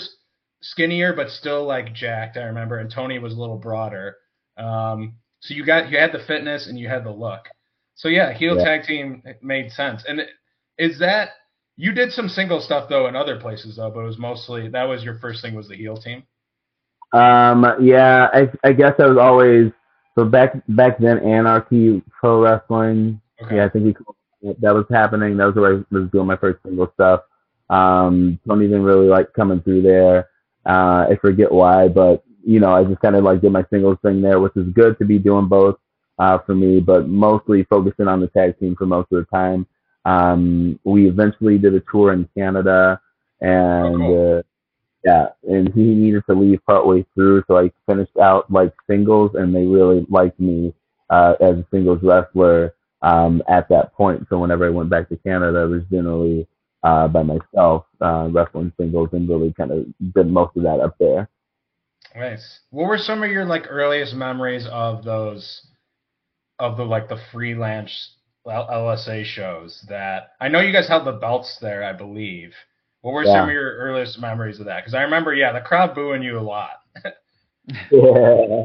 [0.61, 2.37] skinnier but still like jacked.
[2.37, 4.17] I remember, and Tony was a little broader.
[4.57, 7.49] Um, so you got you had the fitness and you had the look.
[7.95, 8.65] So yeah, heel Yeah.
[8.65, 10.05] tag team made sense.
[10.09, 10.27] And
[10.79, 11.31] is that
[11.77, 14.85] you did some single stuff though in other places though, but it was mostly that
[14.85, 16.25] was your first thing was the heel team.
[17.13, 19.73] Um, yeah, I I guess I was always
[20.15, 23.21] so back back then Anarchy Pro Wrestling.
[23.43, 23.57] Okay.
[23.57, 25.37] Yeah, I think we that was happening.
[25.37, 27.23] That was where I was doing my first single stuff.
[27.71, 30.29] Um, Tony didn't really like coming through there.
[30.67, 33.99] Uh, I forget why, but you know, I just kind of like did my singles
[34.03, 35.77] thing there, which is good to be doing both
[36.19, 39.67] uh, for me, but mostly focusing on the tag team for most of the time.
[40.05, 43.01] Um, we eventually did a tour in Canada,
[43.41, 44.39] and Oh, cool.
[44.39, 44.43] uh,
[45.05, 49.55] yeah, and he needed to leave partway through, so I finished out like singles, and
[49.55, 50.75] they really liked me
[51.11, 54.27] uh, as a singles wrestler um, at that point.
[54.31, 56.47] So whenever I went back to Canada, I was generally
[56.85, 60.97] uh, by myself uh, wrestling singles, and really kind of did most of that up
[60.99, 61.29] there.
[62.15, 62.61] Nice.
[62.71, 65.67] What were some of your like earliest memories of those
[66.59, 71.59] of the like the freelance LSA shows that I know you guys held the belts
[71.61, 72.55] there, I believe.
[73.03, 74.81] What were some of your earliest memories of that?
[74.81, 76.71] Because I remember, yeah, the crowd booing you a lot.
[77.91, 78.65] Yeah.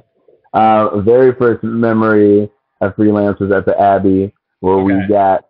[0.53, 2.49] Uh, very first memory
[2.81, 4.95] of freelance was at the Abbey, where Okay.
[5.01, 5.45] we got.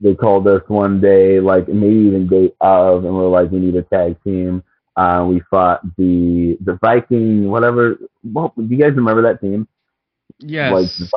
[0.00, 3.76] They called us one day, like maybe even day of, and we're like, we need
[3.76, 4.62] a tag team.
[4.96, 7.98] Uh, we fought the the Viking, whatever.
[8.22, 9.68] What do you guys remember that team?
[10.40, 11.00] Yes.
[11.00, 11.10] Like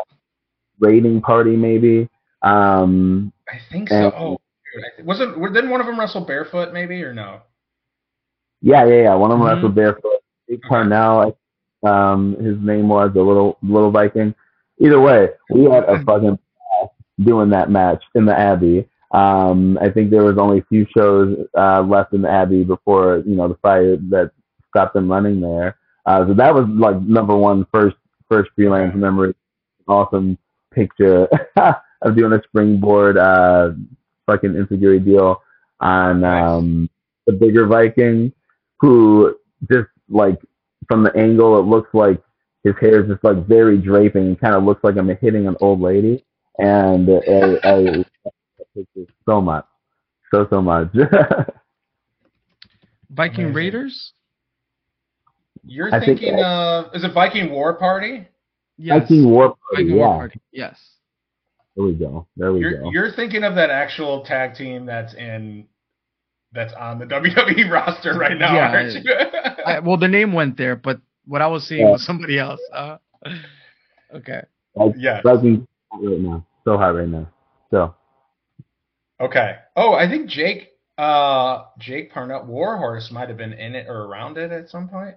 [0.79, 2.09] raiding party, maybe.
[2.45, 3.95] Um, I think so.
[3.95, 4.37] And- Oh,
[4.97, 7.41] dude, wasn't were- didn't one of them wrestle barefoot maybe or no?
[8.61, 9.15] yeah, yeah, yeah.
[9.15, 9.53] One of them Mhm.
[9.55, 10.19] wrestled barefoot.
[10.47, 10.67] Big Okay.
[10.69, 11.37] Parnell,
[11.83, 14.33] um, his name was the little little Viking.
[14.79, 16.37] Either way, we had a fucking
[17.19, 18.87] doing that match in the Abbey.
[19.11, 23.23] Um, I think there was only a few shows uh, left in the Abbey before
[23.25, 24.31] you know the fire that
[24.69, 25.77] stopped them running there.
[26.05, 27.95] Uh, so that was like number one first
[28.29, 29.33] first freelance memory.
[29.87, 30.37] Awesome
[30.71, 31.27] picture
[32.05, 33.71] of doing a springboard uh,
[34.27, 35.41] fucking insecurity deal
[35.81, 36.89] on um,
[37.27, 38.31] the bigger Viking,
[38.79, 39.35] who
[39.69, 40.39] just like
[40.87, 42.21] from the angle it looks like
[42.63, 45.55] his hair is just like very draping and kind of looks like I'm hitting an
[45.59, 46.23] old lady.
[46.57, 48.05] And I, I
[49.27, 49.65] so much,
[50.33, 50.87] so so much.
[53.09, 53.53] Viking.
[53.53, 54.13] Raiders.
[55.63, 58.27] You're I think- thinking of is it Viking War Party?
[58.77, 59.01] Yes.
[59.01, 60.07] Viking War Party, Viking War.
[60.17, 60.39] Party.
[60.51, 60.77] Yes.
[61.75, 62.25] There we go.
[62.37, 62.91] There we You're go.
[62.91, 65.67] you're thinking of that actual tag team that's in
[66.53, 69.13] that's on the WWE roster right now, Yeah, aren't you?
[69.65, 71.91] I, well, the name went there, but what I was seeing Yeah.
[71.91, 72.61] was somebody else.
[72.73, 72.97] Uh,
[74.15, 74.41] okay.
[74.97, 75.21] yes.
[75.23, 76.45] Viking hot right now.
[76.63, 77.29] So hot right now.
[77.71, 77.93] So
[79.21, 79.55] Okay.
[79.75, 84.37] Oh, I think Jake uh Jake Parnell Warhorse might have been in it or around
[84.37, 85.15] it at some point.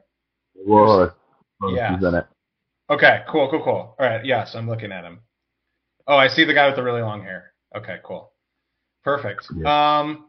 [0.67, 1.15] War
[1.61, 1.97] Horse Yeah.
[1.97, 2.27] is in it.
[2.91, 3.95] Okay, cool, cool, cool.
[3.99, 5.21] All right, yes, I'm looking at him.
[6.09, 7.53] Oh, I see the guy with the really long hair.
[7.77, 8.33] Okay, cool.
[9.05, 9.47] Perfect.
[9.65, 10.27] Um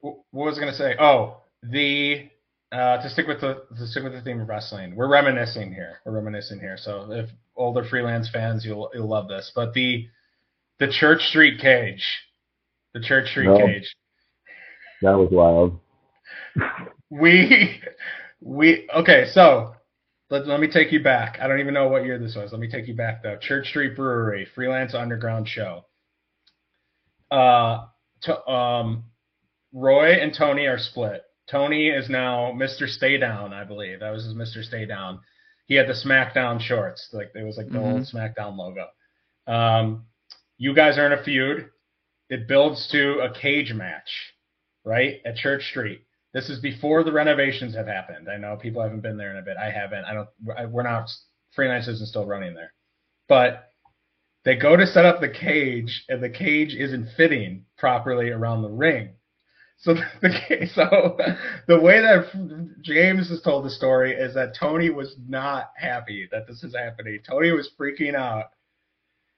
[0.00, 0.94] what was I gonna say?
[1.00, 2.28] Oh, the
[2.70, 4.94] uh to stick with the to stick with the theme of wrestling.
[4.94, 5.98] We're reminiscing here.
[6.04, 6.76] We're reminiscing here.
[6.76, 9.50] So if older freelance fans you'll you'll love this.
[9.54, 10.06] But the
[10.78, 12.04] the Church Street cage.
[12.94, 13.58] The Church Street No.
[13.58, 13.94] cage.
[15.02, 15.78] That was wild.
[17.10, 17.80] we
[18.40, 19.74] we okay so
[20.30, 21.38] let, let me take you back.
[21.40, 22.52] I don't even know what year this was.
[22.52, 23.36] Let me take you back though.
[23.40, 25.84] Church street brewery freelance underground show.
[27.30, 27.86] Uh
[28.22, 29.04] to, um
[29.72, 31.22] roy and tony are split.
[31.50, 34.00] Tony is now mr stay down i believe.
[34.00, 35.20] That was his mr stay down.
[35.66, 37.08] He had the smackdown shorts.
[37.12, 38.86] Like it was like the old smackdown logo.
[39.46, 40.04] Um
[40.56, 41.70] you guys are in a feud.
[42.28, 44.34] It builds to a cage match
[44.84, 46.02] right at church street
[46.38, 48.28] this is before the renovations have happened.
[48.28, 49.56] I know people haven't been there in a bit.
[49.56, 50.04] I haven't.
[50.04, 50.28] I don't.
[50.56, 51.10] I, we're not.
[51.52, 52.72] Freelance isn't still running there,
[53.28, 53.72] but
[54.44, 58.68] they go to set up the cage, and the cage isn't fitting properly around the
[58.68, 59.14] ring.
[59.78, 61.18] So the so
[61.66, 62.30] the way that
[62.82, 67.18] James has told the story is that Tony was not happy that this is happening.
[67.28, 68.50] Tony was freaking out.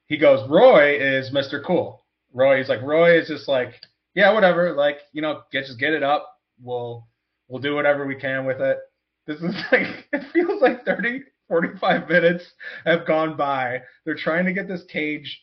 [0.07, 1.65] He goes, Roy is Mr.
[1.65, 2.05] Cool.
[2.35, 3.73] Roy, he's like, Roy is just like,
[4.15, 4.75] yeah, whatever.
[4.75, 7.07] Like, you know, get just get it up we'll
[7.49, 8.79] we'll do whatever we can with it.
[9.27, 12.45] This is like it feels like 30 45 minutes
[12.87, 13.83] have gone by.
[14.05, 15.43] They're trying to get this cage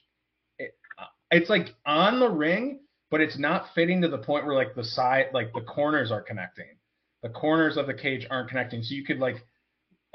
[0.58, 2.80] it, uh, it's like on the ring,
[3.12, 6.22] but it's not fitting to the point where like the side like the corners are
[6.22, 6.78] connecting.
[7.24, 8.84] The corners of the cage aren't connecting.
[8.84, 9.46] So you could like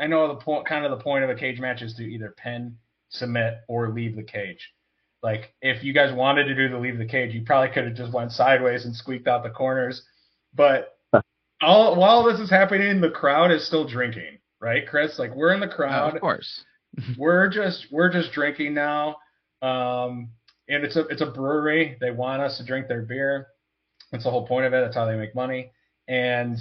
[0.00, 2.34] I know the point kind of the point of a cage match is to either
[2.36, 2.76] pin,
[3.10, 4.72] submit, or leave the cage.
[5.22, 7.94] Like if you guys wanted to do the leave the cage, you probably could have
[7.94, 10.02] just went sideways and squeaked out the corners.
[10.54, 10.96] But
[11.60, 15.18] all while this is happening, the crowd is still drinking, right, Cris?
[15.18, 16.64] Like we're in the crowd, of course.
[17.18, 19.16] we're just we're just drinking now.
[19.62, 20.30] Um,
[20.68, 21.96] and it's a it's a brewery.
[22.00, 23.48] They want us to drink their beer.
[24.10, 24.80] That's the whole point of it.
[24.80, 25.72] That's how they make money.
[26.08, 26.58] And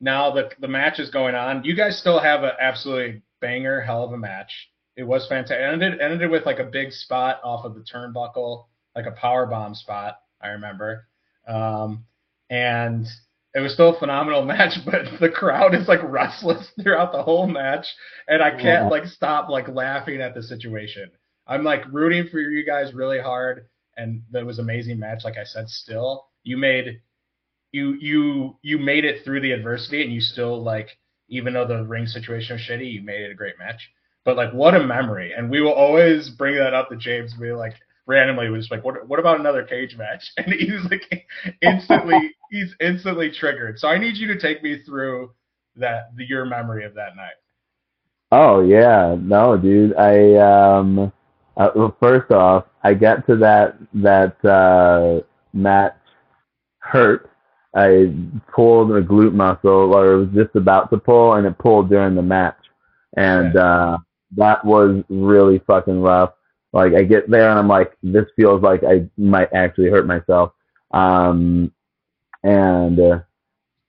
[0.00, 1.64] now the the match is going on.
[1.64, 4.52] You guys still have an absolutely banger, hell of a match.
[4.96, 5.58] It was fantastic.
[5.58, 9.46] It ended ended with like a big spot off of the turnbuckle, like a power
[9.46, 10.18] bomb spot.
[10.40, 11.06] I remember.
[11.46, 12.04] Um,
[12.50, 13.06] and
[13.54, 17.46] it was still a phenomenal match, but the crowd is like restless throughout the whole
[17.46, 17.86] match,
[18.28, 21.10] and I can't like stop like laughing at the situation.
[21.46, 25.24] I'm like rooting for you guys really hard, and that was an amazing match.
[25.24, 27.00] Like I said, still you made
[27.72, 31.84] you you you made it through the adversity, and you still like even though the
[31.84, 33.90] ring situation was shitty, you made it a great match.
[34.24, 37.32] But like what a memory, and we will always bring that up to James.
[37.32, 37.74] and Be like
[38.06, 40.32] randomly was like, what what about another cage match?
[40.38, 41.26] And he's like
[41.62, 43.78] instantly he's instantly triggered.
[43.78, 45.32] So I need you to take me through
[45.76, 47.34] that your memory of that night.
[48.32, 49.96] Oh yeah, no, dude.
[49.96, 51.12] I um,
[51.56, 55.96] uh, well, first off, I got to that that uh, match
[56.78, 57.30] hurt.
[57.76, 58.12] I
[58.54, 62.14] pulled a glute muscle, or it was just about to pull, and it pulled during
[62.14, 62.58] the match,
[63.16, 63.98] and uh,
[64.36, 66.32] that was really fucking rough.
[66.74, 70.52] Like I get there and I'm like, this feels like I might actually hurt myself.
[70.90, 71.72] Um,
[72.42, 73.20] and uh,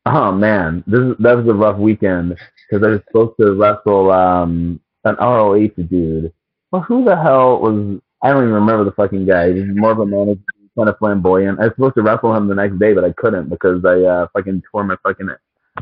[0.06, 2.38] oh man, this is, that was a rough weekend
[2.70, 6.32] because I was supposed to wrestle um an ROH dude.
[6.72, 8.00] Well, who the hell was?
[8.22, 9.52] I don't even remember the fucking guy.
[9.54, 10.42] He's more of a manager,
[10.78, 11.60] kind of flamboyant.
[11.60, 14.28] I was supposed to wrestle him the next day, but I couldn't because I uh,
[14.34, 15.30] fucking tore my fucking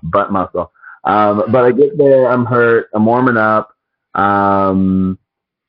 [0.04, 0.72] butt muscle.
[1.04, 3.76] Um, but I get there, I'm hurt, I'm warming up,
[4.14, 5.20] um,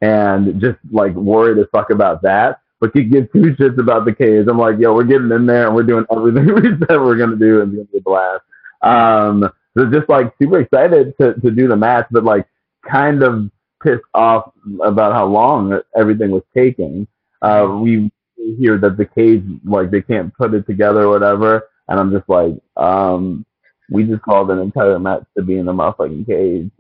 [0.05, 2.61] and just like worried as fuck about that.
[2.81, 4.47] but could give two shits about the cage.
[4.49, 7.37] I'm like, yo, we're getting in there and we're doing everything we said we're gonna
[7.37, 8.43] do and it's gonna be a blast.
[8.83, 12.47] Um, so just like super excited to to do the match, but like
[12.89, 13.51] kind of
[13.83, 14.53] pissed off
[14.83, 17.07] about how long everything was taking.
[17.41, 18.11] Uh, we
[18.59, 22.29] hear that the cage like they can't put it together or whatever, and I'm just
[22.29, 23.47] like, um,
[23.91, 26.71] we just called an entire match to be in the motherfucking cage.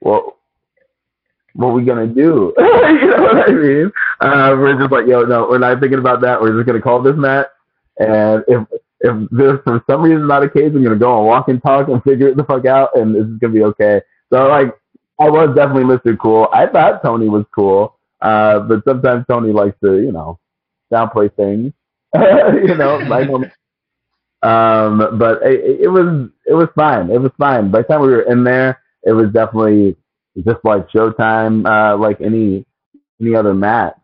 [0.00, 0.38] Well,
[1.54, 2.52] what we gonna do?
[2.58, 3.92] you know what I mean?
[4.20, 6.40] Uh, we're just like, yo, no, we're not thinking about that.
[6.40, 7.46] We're just gonna call this match,
[7.98, 8.66] and if
[9.00, 11.88] if there's for some reason not a case, I'm gonna go and walk and talk
[11.88, 14.02] and figure it the fuck out, and this is gonna be okay.
[14.32, 14.74] So like,
[15.20, 16.18] I was definitely Mr.
[16.18, 16.48] Cool.
[16.52, 20.38] I thought Tony was cool, uh, but sometimes Tony likes to, you know,
[20.92, 21.72] downplay things.
[22.14, 23.28] you know, like,
[24.42, 27.10] um, but it, it was it was fine.
[27.10, 27.70] It was fine.
[27.70, 29.96] By the time we were in there, it was definitely
[30.42, 32.64] just like Showtime, uh, like any
[33.20, 33.96] any other match.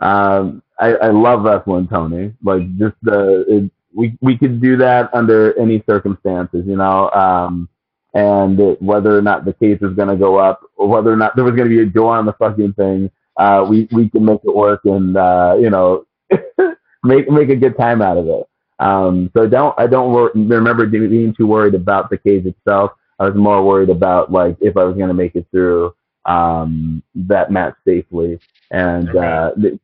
[0.00, 2.34] Um, I, I love wrestling Tony.
[2.42, 7.10] Like just the it, we we could do that under any circumstances, you know.
[7.10, 7.68] Um,
[8.14, 11.16] and it, whether or not the case is going to go up, or whether or
[11.16, 14.08] not there was going to be a door on the fucking thing, uh, we we
[14.10, 16.04] can make it work and uh, you know
[17.04, 18.46] make make a good time out of it.
[18.78, 22.92] Um, so don't I don't wor- remember being too worried about the cage itself.
[23.22, 25.94] I was more worried about like if I was going to make it through
[26.26, 28.40] um, that match safely,
[28.72, 29.18] and Okay.
[29.18, 29.78] uh, the,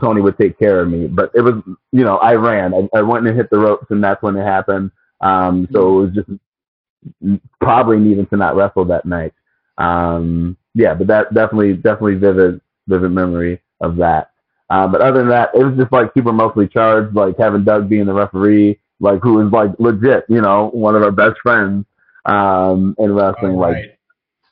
[0.00, 1.06] Tony would take care of me.
[1.06, 1.62] But it was
[1.92, 4.42] you know I ran, I, I went and hit the ropes, and that's when it
[4.42, 4.90] happened.
[5.20, 9.32] Um, so it was just probably needing to not wrestle that night.
[9.78, 14.32] Um, yeah, but that definitely definitely vivid vivid memory of that.
[14.70, 17.88] Uh, but other than that, it was just like super mostly charged, like having Doug
[17.88, 21.84] being the referee, like who was like legit, you know, one of our best friends
[22.26, 23.52] um, in wrestling.
[23.52, 23.98] All Like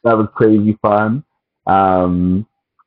[0.05, 1.25] that was crazy fun.
[1.67, 2.47] Um,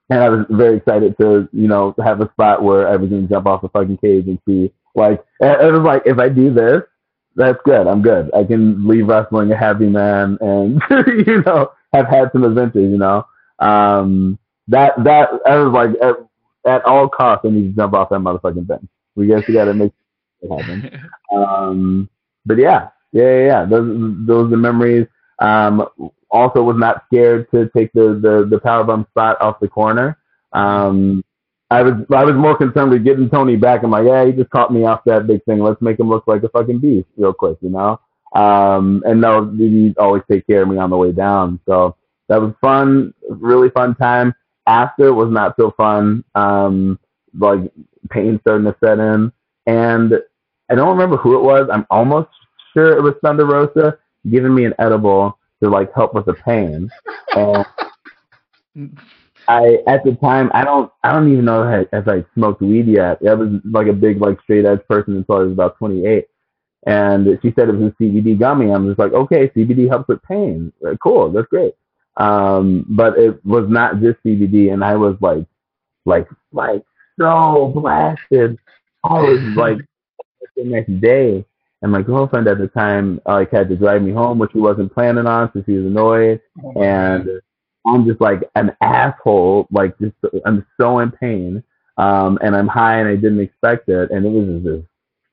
[0.09, 3.27] and I was very excited to, you know, have a spot where I was to
[3.27, 6.81] jump off the fucking cage and see, like, it was like, if I do this,
[7.35, 7.87] that's good.
[7.87, 8.31] I'm good.
[8.33, 10.81] I can leave wrestling a happy man and,
[11.27, 13.25] you know, have had some adventures, you know.
[13.59, 16.15] Um, that, that, I was like, at,
[16.71, 18.87] at all costs, I need to jump off that motherfucking thing.
[19.15, 19.91] We guess we got to make
[20.41, 21.09] it happen.
[21.29, 22.09] Um,
[22.45, 22.87] but yeah,
[23.23, 23.65] yeah, yeah.
[23.65, 25.07] Those those are memories.
[25.39, 25.87] Um,
[26.29, 30.17] also was not scared to take the the the power bomb spot off the corner.
[30.53, 31.23] Um,
[31.69, 33.83] I was I was more concerned with getting Tony back.
[33.83, 35.59] I'm like, yeah, he just caught me off that big thing.
[35.59, 37.99] Let's make him look like a fucking beast real quick, you know.
[38.35, 41.59] Um, and no, he always take care of me on the way down.
[41.65, 41.95] So
[42.29, 44.33] that was fun, really fun time.
[44.67, 46.23] After it was not so fun.
[46.35, 46.99] Um,
[47.37, 47.71] like
[48.09, 49.31] pain starting to set in,
[49.65, 50.13] and
[50.69, 51.69] I don't remember who it was.
[51.71, 52.29] I'm almost
[52.77, 53.97] sure it was Thunder Rosa
[54.29, 56.89] giving me an edible to like help with the pain.
[57.35, 57.65] And
[59.47, 62.61] I at the time I don't I don't even know if I, if I smoked
[62.61, 63.19] weed yet.
[63.27, 66.25] I was like a big like straight edge person until I was about 28.
[66.85, 68.71] And she said it was a CBD gummy.
[68.71, 70.71] I'm just like, okay, CBD helps with pain.
[70.79, 71.73] Like, cool, that's great.
[72.17, 75.45] Um, but it was not just CBD, and I was like,
[76.05, 76.83] like, like
[77.19, 78.57] so blasted.
[79.03, 79.77] I was like
[80.55, 81.45] the next day,
[81.81, 84.93] and my girlfriend at the time like had to drive me home, which she wasn't
[84.93, 86.41] planning on, so she was annoyed
[86.75, 87.41] and
[87.87, 90.15] I'm just like an asshole, like just
[90.45, 91.63] I'm so in pain,
[91.97, 94.87] um, and I'm high and I didn't expect it, and it was just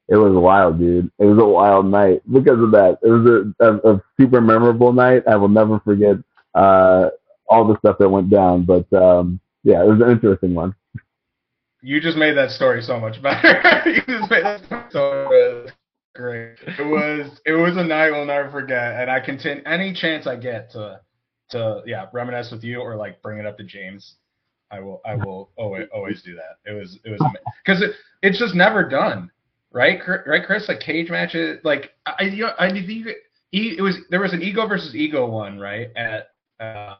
[0.09, 1.11] it was wild, dude.
[1.18, 2.99] It was a wild night because of that.
[3.03, 5.22] It was a, a, a super memorable night.
[5.26, 6.16] I will never forget
[6.55, 7.09] uh,
[7.49, 10.74] all the stuff that went down, but um, yeah, it was an interesting one.
[11.82, 13.82] You just made that story so much better.
[13.86, 15.66] you just made that story so.
[16.15, 16.59] Great.
[16.79, 20.37] It was it was a night we'll never forget, and I continue any chance I
[20.37, 21.01] get to
[21.51, 24.15] to yeah reminisce with you or like bring it up to James.
[24.71, 26.71] I will I will always always do that.
[26.71, 27.21] It was it was
[27.65, 27.93] because it,
[28.23, 29.31] it's just never done,
[29.73, 30.01] right?
[30.27, 30.69] Right, Cris?
[30.69, 33.15] Like cage matches, like I you know, I think you-
[33.53, 35.89] it was there was an ego versus ego one, right?
[35.97, 36.29] At
[36.61, 36.97] uh,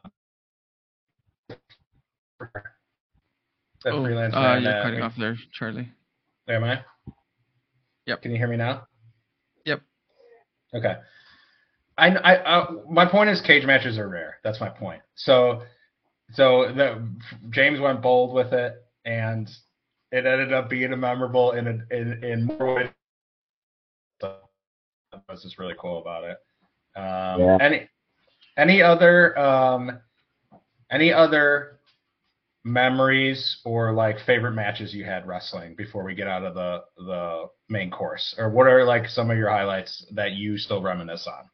[3.83, 5.89] that Oh, freelance uh, you're cutting off there, Charley.
[6.47, 6.81] Am I?
[8.05, 8.21] Yep.
[8.21, 8.87] Can you hear me now?
[10.75, 10.95] Okay.
[11.97, 14.39] I, I, I my point is cage matches are rare.
[14.43, 15.01] That's my point.
[15.15, 15.63] So,
[16.33, 17.07] so the
[17.51, 19.49] James went bold with it, and
[20.11, 22.89] it ended up being a memorable in a, in in more ways.
[24.21, 24.35] So
[25.27, 26.37] That's just really cool about it.
[26.97, 27.57] Um, Yeah.
[27.61, 27.89] Any
[28.57, 29.99] any other um,
[30.91, 31.79] any other
[32.63, 37.45] memories or like favorite matches you had wrestling before we get out of the the
[37.69, 38.35] main course?
[38.37, 41.49] Or what are like some of your highlights that you still reminisce on?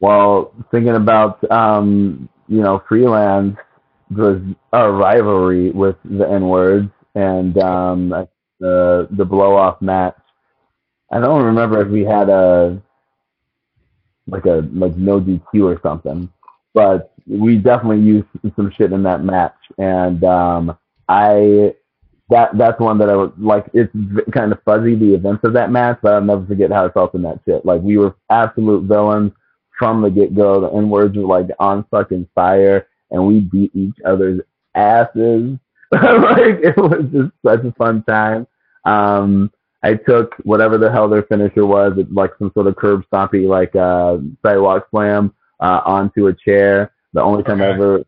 [0.00, 3.56] Well, thinking about um, you know freelance
[4.10, 4.40] was
[4.72, 8.26] a rivalry with the N words, and um,
[8.60, 10.16] the the blow off match.
[11.10, 12.82] I don't remember if we had a
[14.26, 16.30] like a like no DQ or something,
[16.74, 20.78] but we definitely used some shit in that match, and um,
[21.08, 21.74] I
[22.28, 23.66] that that's one that I would like.
[23.72, 23.92] It's
[24.32, 27.14] kind of fuzzy the events of that match, but I'll never forget how I felt
[27.14, 27.64] in that shit.
[27.64, 29.32] Like we were absolute villains
[29.78, 30.60] from the get go.
[30.60, 34.40] The N words were like on fucking fire, and we beat each other's
[34.74, 35.58] asses.
[35.92, 38.46] like it was just such a fun time.
[38.84, 39.52] Um,
[39.82, 43.46] I took whatever the hell their finisher was, it, like some sort of curb stompy,
[43.46, 46.92] like uh, sidewalk slam, uh, onto a chair.
[47.12, 47.70] The only time Okay.
[47.70, 48.04] I ever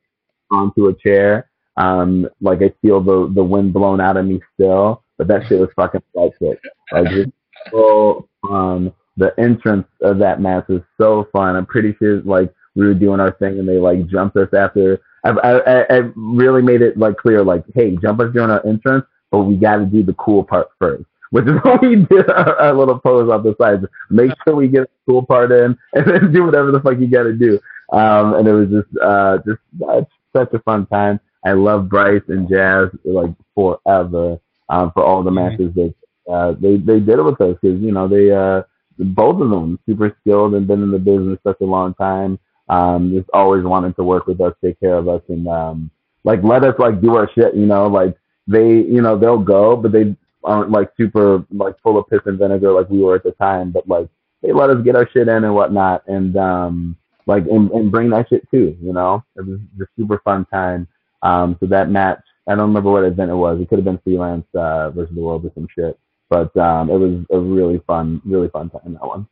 [0.51, 1.48] onto a chair.
[1.79, 5.61] Um, like I feel the the wind blown out of me still, but that shit
[5.61, 6.61] was fucking electric.
[6.93, 7.33] Like it's
[7.71, 8.93] so fun.
[9.17, 11.57] The entrance of that match was so fun.
[11.57, 15.01] I'm pretty sure like we were doing our thing and they like jumped us after.
[15.25, 19.05] I I, I- really made it like clear, like, hey, jump us during our entrance,
[19.33, 21.05] but we got to do the cool part first.
[21.31, 23.83] Which is we did our, our little pose off the side.
[24.11, 27.09] Make sure we get the cool part in, and then do whatever the fuck you
[27.09, 27.59] got to do.
[27.93, 31.21] Um, and it was just uh, just such, such a fun time.
[31.45, 35.35] I love Bryce and Jazz like forever um, for all the Mhm.
[35.35, 35.95] matches that
[36.31, 38.63] uh, they they did it with us because you know they uh,
[38.99, 42.39] both of them super skilled and been in the business such a long time.
[42.69, 45.91] Um, just always wanted to work with us, take care of us, and um,
[46.25, 47.55] like let us like do our shit.
[47.55, 48.15] You know, like
[48.47, 50.15] they you know they'll go, but they
[50.45, 53.71] aren't like super like full of piss and vinegar like we were at the time.
[53.71, 54.09] But like
[54.43, 58.11] they let us get our shit in and whatnot, and um, like and, and bring
[58.11, 58.77] that shit too.
[58.83, 60.87] You know, it was just super fun time.
[61.23, 63.61] Um, so that match, I don't remember what event it was.
[63.61, 65.99] It could have been freelance uh, versus the world or some shit.
[66.31, 69.27] But um, it was a really fun, really fun time that one.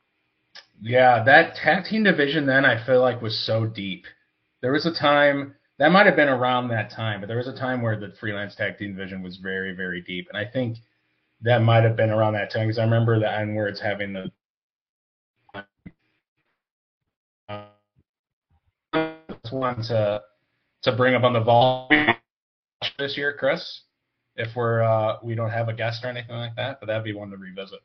[0.80, 4.04] Yeah, that tag team division then I feel like was so deep.
[4.62, 7.56] There was a time that might have been around that time, but there was a
[7.56, 10.78] time where the freelance tag team division was very, very deep, and I think
[11.42, 14.30] that might have been around that time because I remember the N words having the.
[19.42, 20.22] Just want to
[20.86, 22.14] to bring up on the volume
[22.98, 23.82] this year, Cris.
[24.36, 27.12] If we're uh, we don't have a guest or anything like that, but that'd be
[27.12, 27.80] one to revisit.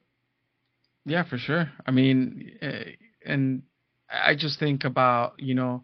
[1.06, 1.72] Yeah, for sure.
[1.86, 2.92] I mean, eh,
[3.26, 3.64] and
[4.10, 5.84] I just think about you know,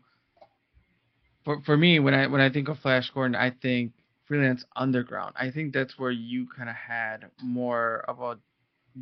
[1.43, 3.93] for for me when I when I think of Flash Gordon, I think
[4.26, 5.36] freelance underground.
[5.39, 8.38] I think that's where you kind of had more of a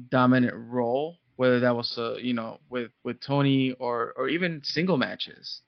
[0.09, 4.97] dominant role, whether that was uh, you know with with Tony or or even single
[4.97, 5.61] matches.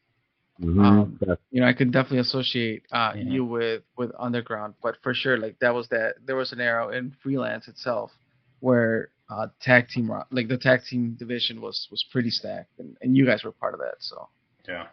[0.62, 0.80] Mm-hmm.
[0.80, 1.20] Um,
[1.52, 3.32] You know, I could definitely associate uh, Mhm.
[3.32, 6.90] you with with underground, but for sure, like that was that there was an era
[6.90, 8.12] in freelance itself
[8.60, 13.16] where uh, tag team like the tag team division was was pretty stacked, and, and
[13.16, 13.96] you guys were part of that.
[14.00, 14.28] So
[14.68, 14.88] Yeah.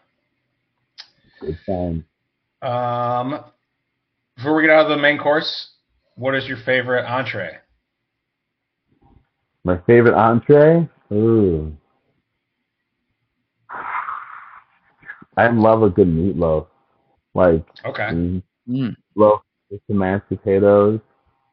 [1.41, 2.05] good time.
[2.63, 3.45] Um,
[4.37, 5.71] before we get out of the main course,
[6.17, 7.59] what is your favorite entree?
[9.65, 10.89] My favorite entree?
[11.13, 11.77] Ooh.
[15.37, 16.67] I love a good meatloaf.
[17.35, 18.03] Like Okay.
[18.11, 18.97] mm, mm.
[19.17, 21.01] loaf with some mashed potatoes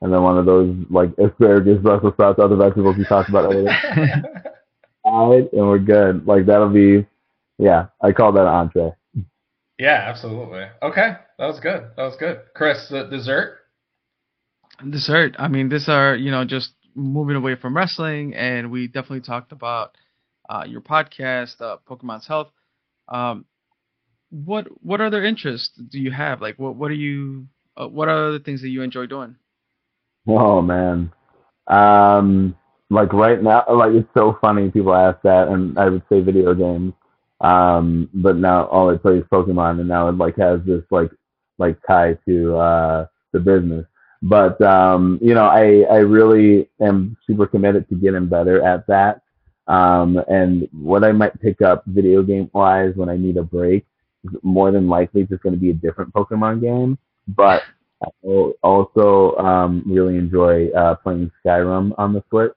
[0.02, 3.68] and then one of those like asparagus, Brussels sprouts, other vegetables we talked about earlier.
[3.72, 6.26] Side, and we're good.
[6.26, 7.06] Like that'll be
[7.58, 8.92] yeah, I call that an entree.
[9.78, 10.66] yeah, absolutely.
[10.82, 11.84] Okay, that was good.
[11.96, 12.42] That was good.
[12.56, 13.60] Cris, the dessert?
[14.90, 15.36] dessert.
[15.38, 19.52] I mean, these are you know just moving away from wrestling, and we definitely talked
[19.52, 19.96] about
[20.50, 22.52] uh, your podcast, uh, PokéMen's Health.
[23.08, 23.46] Um,
[24.32, 26.42] what what other interests do you have?
[26.42, 27.48] Like, what what are you?
[27.78, 29.36] Uh, what are other things that you enjoy doing?
[30.28, 31.12] Oh man.
[31.68, 32.56] Um
[32.90, 36.54] like right now like it's so funny people ask that and I would say video
[36.54, 36.94] games.
[37.42, 41.12] Um but now all I play is Pokemon and now it like has this like
[41.58, 43.86] like tie to uh the business.
[44.24, 49.22] But um, you know, I I really am super committed to getting better at that.
[49.68, 53.86] Um and what I might pick up video game wise when I need a break
[54.44, 56.98] more than likely just gonna be a different Pokemon game.
[57.28, 57.64] But
[58.04, 58.08] I
[58.64, 62.54] also um, really enjoy uh, playing Skyrim on the Switch.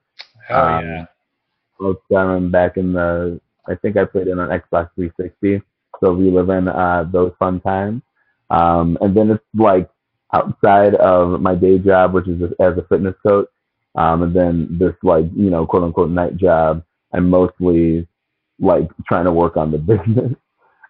[0.47, 1.05] Hell Um, yeah.
[1.79, 5.61] Played Skyrim back in the, I think I played it on Xbox 360,
[5.99, 8.01] so we reliving uh, those fun times.
[8.49, 9.89] Um, and then it's like
[10.33, 13.47] outside of my day job, which is as a fitness coach,
[13.95, 18.07] um, and then this like you know quote unquote night job, I'm mostly
[18.59, 20.33] like trying to work on the business.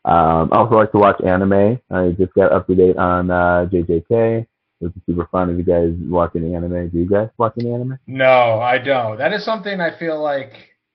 [0.06, 1.80] Um, I also like to watch anime.
[1.89, 4.45] I just got up to date on uh, JJK,
[4.78, 5.49] which is super fun.
[5.49, 7.97] If you guys watch any anime, do you guys watch any anime?
[8.06, 9.18] No, I don't.
[9.18, 10.53] That is something I feel like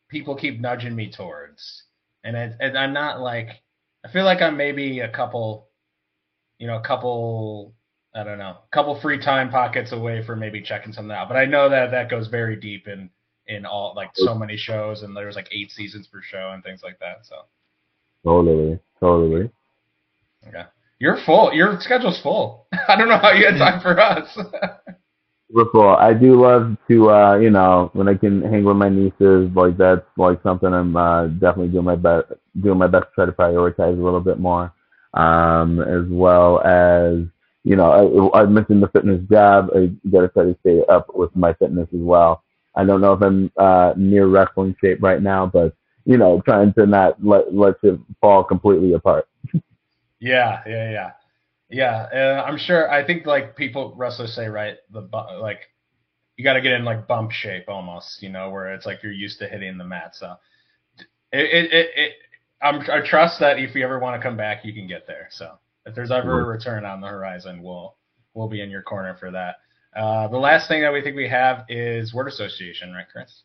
[0.08, 1.82] people keep nudging me towards,
[2.22, 3.48] and it, and I'm not like
[4.04, 5.68] I feel like I'm maybe a couple,
[6.58, 7.74] you know, a couple
[8.14, 11.28] I don't know, a couple free time pockets away from maybe checking something out.
[11.28, 13.10] But I know that that goes very deep in
[13.48, 16.82] in all like so many shows, and there's like eight seasons per show and things
[16.84, 17.26] like that.
[17.26, 17.34] So
[18.24, 19.50] Totally, totally.
[20.52, 20.66] yeah,
[20.98, 21.52] you're full.
[21.54, 22.66] Your schedule's full.
[22.88, 24.38] I don't know how you had time for us.
[25.52, 25.96] Wonderful.
[25.96, 29.76] I do love to, uh, you know, when I can hang with my nieces, like
[29.76, 32.26] that's like something I'm uh, definitely doing my best,
[32.60, 34.72] doing my best to try to prioritize a little bit more,
[35.14, 37.24] um, as well as,
[37.64, 39.70] you know, I, I mentioned the fitness job.
[39.74, 42.44] I got to try to stay up with my fitness as well.
[42.76, 46.72] I don't know if I'm uh, near wrestling shape right now, but you know, trying
[46.74, 49.28] to not let let it fall completely apart.
[50.20, 51.10] yeah, yeah, yeah.
[51.72, 52.90] Yeah, uh, I'm sure.
[52.90, 55.08] I think like people wrestlers say right, the
[55.40, 55.70] like
[56.36, 59.12] you got to get in like bump shape almost, you know, where it's like you're
[59.12, 60.16] used to hitting the mat.
[60.16, 60.34] So
[61.32, 62.12] it it it, it
[62.60, 65.28] I'm, I trust that if you ever want to come back, you can get there.
[65.30, 67.96] So if there's ever a return on the horizon, we'll
[68.34, 69.56] we'll be in your corner for that.
[69.94, 73.42] Uh, the last thing that we think we have is word association, right, Cris?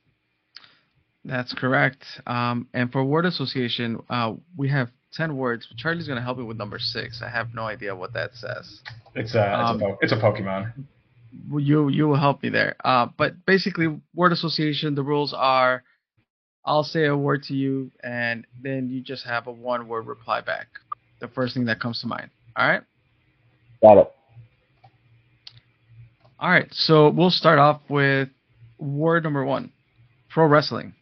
[1.26, 2.05] That's correct.
[2.28, 5.67] Um, and for word association, uh, we have 10 words.
[5.76, 7.21] Charley's going to help me with number six.
[7.23, 8.82] I have no idea what that says.
[9.15, 10.73] It's a, Um, it's, a po- it's a Pokemon.
[11.57, 12.76] You you will help me there.
[12.84, 14.95] Uh, but basically, word association.
[14.95, 15.84] The rules are,
[16.63, 20.41] I'll say a word to you, and then you just have a one word reply
[20.41, 20.67] back.
[21.19, 22.30] The first thing that comes to mind.
[22.55, 22.84] All right.
[23.82, 24.11] Got it.
[26.39, 26.67] All right.
[26.71, 28.30] So we'll start off with
[28.78, 29.71] word number one.
[30.30, 30.93] Pro wrestling.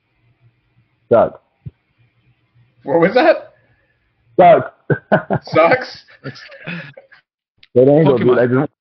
[1.14, 1.40] Sucks.
[2.82, 3.54] What was that?
[4.36, 4.72] Sucks.
[5.44, 6.06] Sucks.
[7.76, 8.28] Good angle, dude.
[8.30, 8.40] Pokemon.
[8.40, 8.72] I just,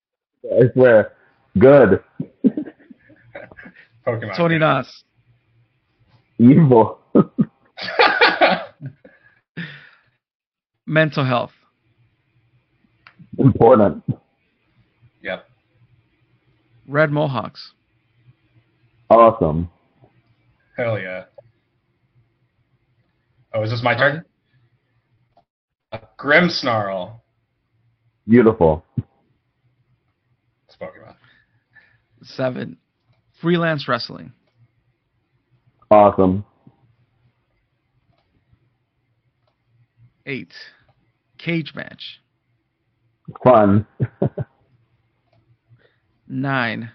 [0.47, 1.13] I swear.
[1.59, 2.03] Good.
[4.07, 4.35] Pokemon.
[4.35, 5.05] Tony Nas.
[6.39, 7.01] Evil.
[10.87, 11.53] Mental health.
[13.37, 14.03] Important.
[15.21, 15.47] yep.
[16.89, 17.75] Red Mohawks.
[19.11, 19.69] Awesome.
[20.79, 21.25] Hell yeah.
[23.55, 24.25] Oh, is this my turn?
[26.19, 27.21] Grimmsnarl.
[28.27, 28.85] Beautiful.
[28.97, 31.15] It's Pokemon.
[32.23, 32.79] Seven.
[33.41, 34.33] Freelance wrestling.
[35.91, 36.45] Awesome.
[40.25, 40.53] Eight.
[41.39, 42.21] Cage match.
[43.43, 43.87] Fun.
[46.29, 46.91] Nine.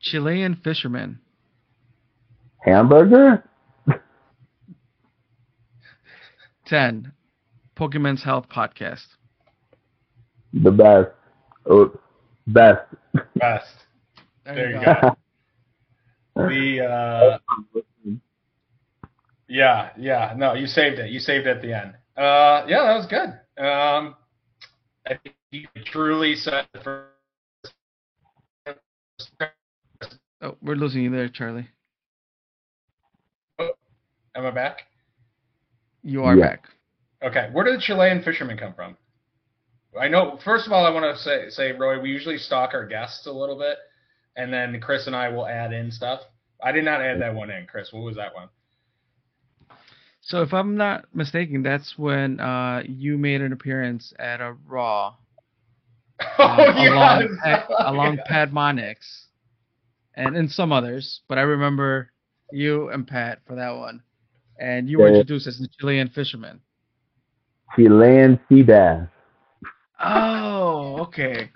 [0.00, 1.20] Chilean fisherman.
[2.64, 3.44] Hamburger?
[6.70, 7.12] Ten.
[7.76, 9.06] PokéMen's Health podcast.
[10.52, 11.08] The best.
[11.68, 11.90] Oh,
[12.46, 12.86] best.
[13.34, 13.74] Best.
[14.44, 15.16] There you go.
[16.36, 17.38] The uh,
[19.48, 20.32] yeah, yeah.
[20.36, 21.10] No, you saved it.
[21.10, 21.94] You saved it at the end.
[22.16, 23.30] Uh, yeah, that was good.
[23.60, 24.14] Um,
[25.08, 27.74] I think you truly said the first.
[30.40, 31.68] Oh, we're losing you there, Charley.
[33.58, 33.72] Oh,
[34.36, 34.82] am I back?
[36.02, 36.48] You are Yeah.
[36.48, 36.64] back.
[37.22, 37.48] Okay.
[37.52, 38.96] Where did the Chilean fishermen come from?
[39.98, 40.38] I know.
[40.44, 43.32] First of all, I want to say, say, Roy, we usually stalk our guests a
[43.32, 43.76] little bit,
[44.36, 46.20] and then Cris and I will add in stuff.
[46.62, 47.92] I did not add that one in, Cris.
[47.92, 48.48] What was that one?
[50.20, 55.14] So if I'm not mistaken, that's when uh, you made an appearance at a Raw
[56.38, 57.30] Oh, um, along, yes.
[57.42, 58.26] Pat, Oh, along yes.
[58.28, 58.96] Pat Monix,
[60.14, 62.12] and and some others, but I remember
[62.52, 64.02] you and Pat for that one,
[64.60, 66.60] and you were introduced as a Chilean fisherman.
[67.76, 69.08] Chilean sea bass.
[70.00, 71.50] Oh, okay.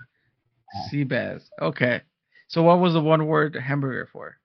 [0.89, 1.49] Sea bass.
[1.61, 2.01] Okay.
[2.47, 4.37] So what was the one word hamburger for?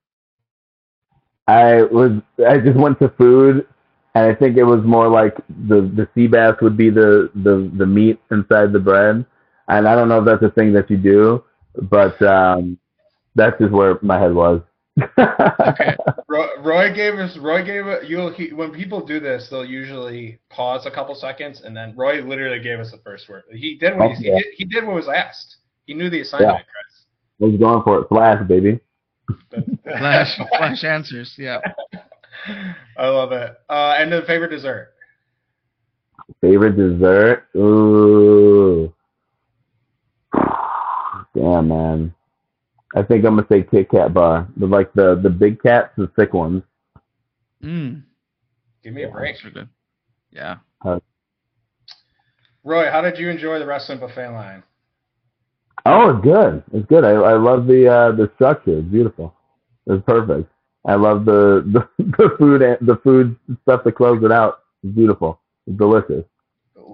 [1.47, 2.11] I was
[2.47, 3.67] I just went to food
[4.15, 5.35] and I think it was more like
[5.67, 9.25] the the sea bass would be the the the meat inside the bread.
[9.67, 11.43] And I don't know if that's a thing that you do,
[11.89, 12.77] but um
[13.35, 14.61] that's just where my head was.
[15.17, 15.95] Okay.
[16.27, 17.37] Roy, Roy gave us.
[17.37, 18.09] Roy gave it.
[18.09, 22.21] You'll he, when people do this, they'll usually pause a couple seconds, and then Roy
[22.21, 23.43] literally gave us the first word.
[23.51, 25.57] He did what he, he, did, he did what was asked.
[25.85, 26.65] He knew the assignment,
[27.41, 28.07] I was going for it.
[28.07, 28.79] Flash, baby.
[29.83, 31.33] Flash, flash answers.
[31.37, 31.59] Yeah.
[32.97, 33.57] I love it.
[33.69, 34.93] Uh, and the favorite dessert.
[36.39, 37.47] Favorite dessert?
[37.55, 38.93] Ooh.
[41.35, 42.13] Damn, man.
[42.95, 44.47] I think I'm gonna say Kit Kat bar.
[44.57, 46.63] The like the the big cats, the thick ones.
[47.63, 48.03] Mm.
[48.83, 49.35] Give me a break.
[49.43, 49.69] Those good.
[50.31, 50.57] Yeah.
[52.63, 54.63] Roy, how did you enjoy the wrestling buffet line?
[55.85, 56.63] Oh, it's good.
[56.73, 57.03] It's good.
[57.03, 58.79] I I love the uh the structure.
[58.79, 59.33] It's beautiful.
[59.87, 60.49] It's perfect.
[60.85, 61.63] I love the
[61.97, 64.59] the, the food and the food stuff to close it out.
[64.83, 65.39] It's beautiful.
[65.65, 66.25] It's delicious.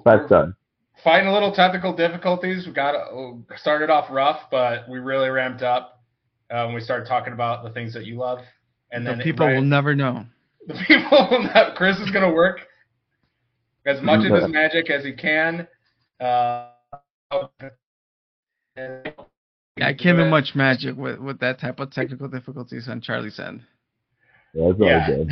[0.04, 0.54] Five stars.
[1.04, 2.66] Fighting a little technical difficulties.
[2.66, 2.95] We got
[3.58, 6.02] started off rough, but we really ramped up
[6.50, 8.39] uh, when we started talking about the things that you love.
[8.91, 10.26] And The then people right- will never know.
[10.68, 12.62] the people will not, Cris is going to work
[13.86, 15.68] as much of his magic as he can.
[16.20, 16.70] Uh,
[19.80, 23.62] I can't do much magic with, with that type of technical difficulties on Charley's end.
[24.54, 25.08] Yeah, that's Yeah.
[25.08, 25.30] good.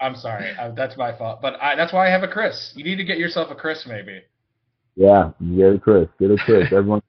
[0.00, 1.40] I'm sorry, uh, that's my fault.
[1.40, 2.72] But I, that's why I have a Cris.
[2.76, 4.20] You need to get yourself a Cris, maybe.
[4.96, 6.08] Yeah, get a Cris.
[6.18, 6.72] Get a Cris.
[6.72, 7.02] Everyone.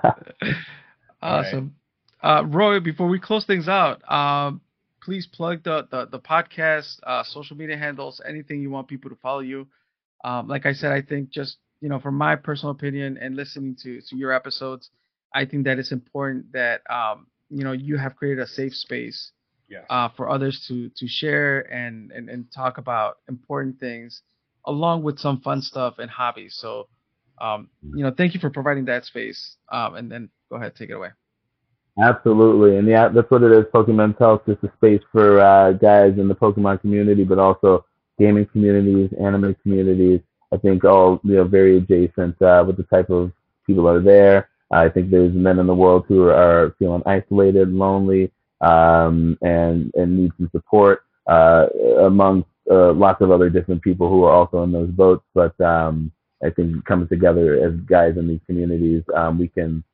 [1.22, 1.76] Awesome.
[2.22, 4.60] Uh, Roy, before we close things out, um,
[5.02, 9.16] please plug the, the, the podcast, uh, social media handles, anything you want people to
[9.16, 9.66] follow you.
[10.24, 13.76] Um, like I said, I think just, you know, from my personal opinion and listening
[13.82, 14.90] to, to your episodes,
[15.34, 19.32] I think that it's important that, um, you know, you have created a safe space
[19.68, 19.84] Yes.
[19.90, 24.22] uh, for others to to share and, and and talk about important things
[24.66, 26.88] along with some fun stuff and hobbies so
[27.40, 30.90] um, you know thank you for providing that space um, and then go ahead take
[30.90, 31.08] it away
[32.00, 33.66] Absolutely, and yeah, that's what it is.
[33.72, 37.84] Pokemon Health, just a space for uh, guys in the Pokemon community, but also
[38.18, 40.20] gaming communities, anime communities.
[40.52, 43.30] I think all you know very adjacent uh, with the type of
[43.64, 44.48] people that are there.
[44.72, 50.18] I think there's men in the world who are feeling isolated, lonely, um, and and
[50.18, 51.66] need some support uh,
[52.02, 55.24] amongst uh, lots of other different people who are also in those boats.
[55.34, 56.12] But um,
[56.44, 59.84] I think coming together as guys in these communities, um, we can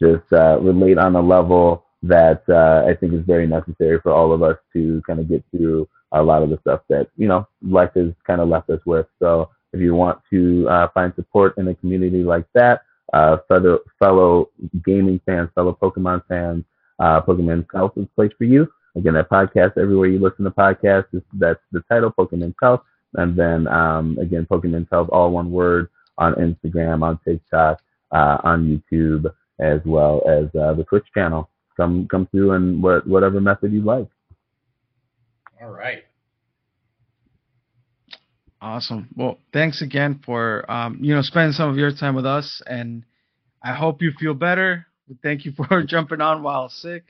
[0.00, 4.32] just uh, relate on a level that uh, I think is very necessary for all
[4.32, 7.46] of us to kind of get through a lot of the stuff that you know
[7.62, 9.06] life has kind of left us with.
[9.18, 13.80] So if you want to uh, find support in a community like that, uh, fellow
[13.98, 14.50] fellow
[14.84, 16.64] gaming fans, fellow Pokemon fans,
[16.98, 18.68] uh, Pokemon Health is the place for you.
[18.96, 22.80] Again, that podcast everywhere you listen to podcasts, is, that's the title, Pokemon Health.
[23.14, 25.88] And then um, again, Pokemon Health, all one word,
[26.18, 27.80] on Instagram, on TikTok,
[28.12, 29.26] uh, on YouTube,
[29.60, 31.50] as well as uh, the Twitch channel.
[31.76, 34.08] Come come through and what, whatever method you like.
[35.60, 36.04] All right.
[38.60, 42.62] awesome well thanks again for um, you know spending some of your time with us
[42.66, 43.04] and
[43.62, 44.86] i hope you feel better
[45.22, 47.04] thank you for jumping on while sick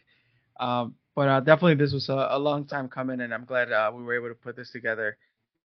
[0.59, 3.91] um, but uh, definitely this was a, a long time coming and i'm glad uh,
[3.93, 5.17] we were able to put this together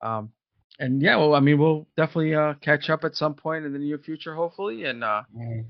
[0.01, 0.31] um,
[0.79, 3.79] and yeah well i mean we'll definitely uh, catch up at some point in the
[3.79, 5.65] near future hopefully and uh, Mhm.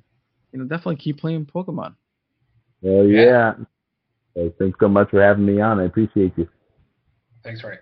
[0.54, 1.96] you know definitely keep playing pokemon
[2.82, 3.26] Well, Yeah.
[3.26, 3.54] yeah.
[4.36, 5.80] So thanks so much for having me on.
[5.80, 6.48] I appreciate you.
[7.44, 7.78] Thanks, Ray.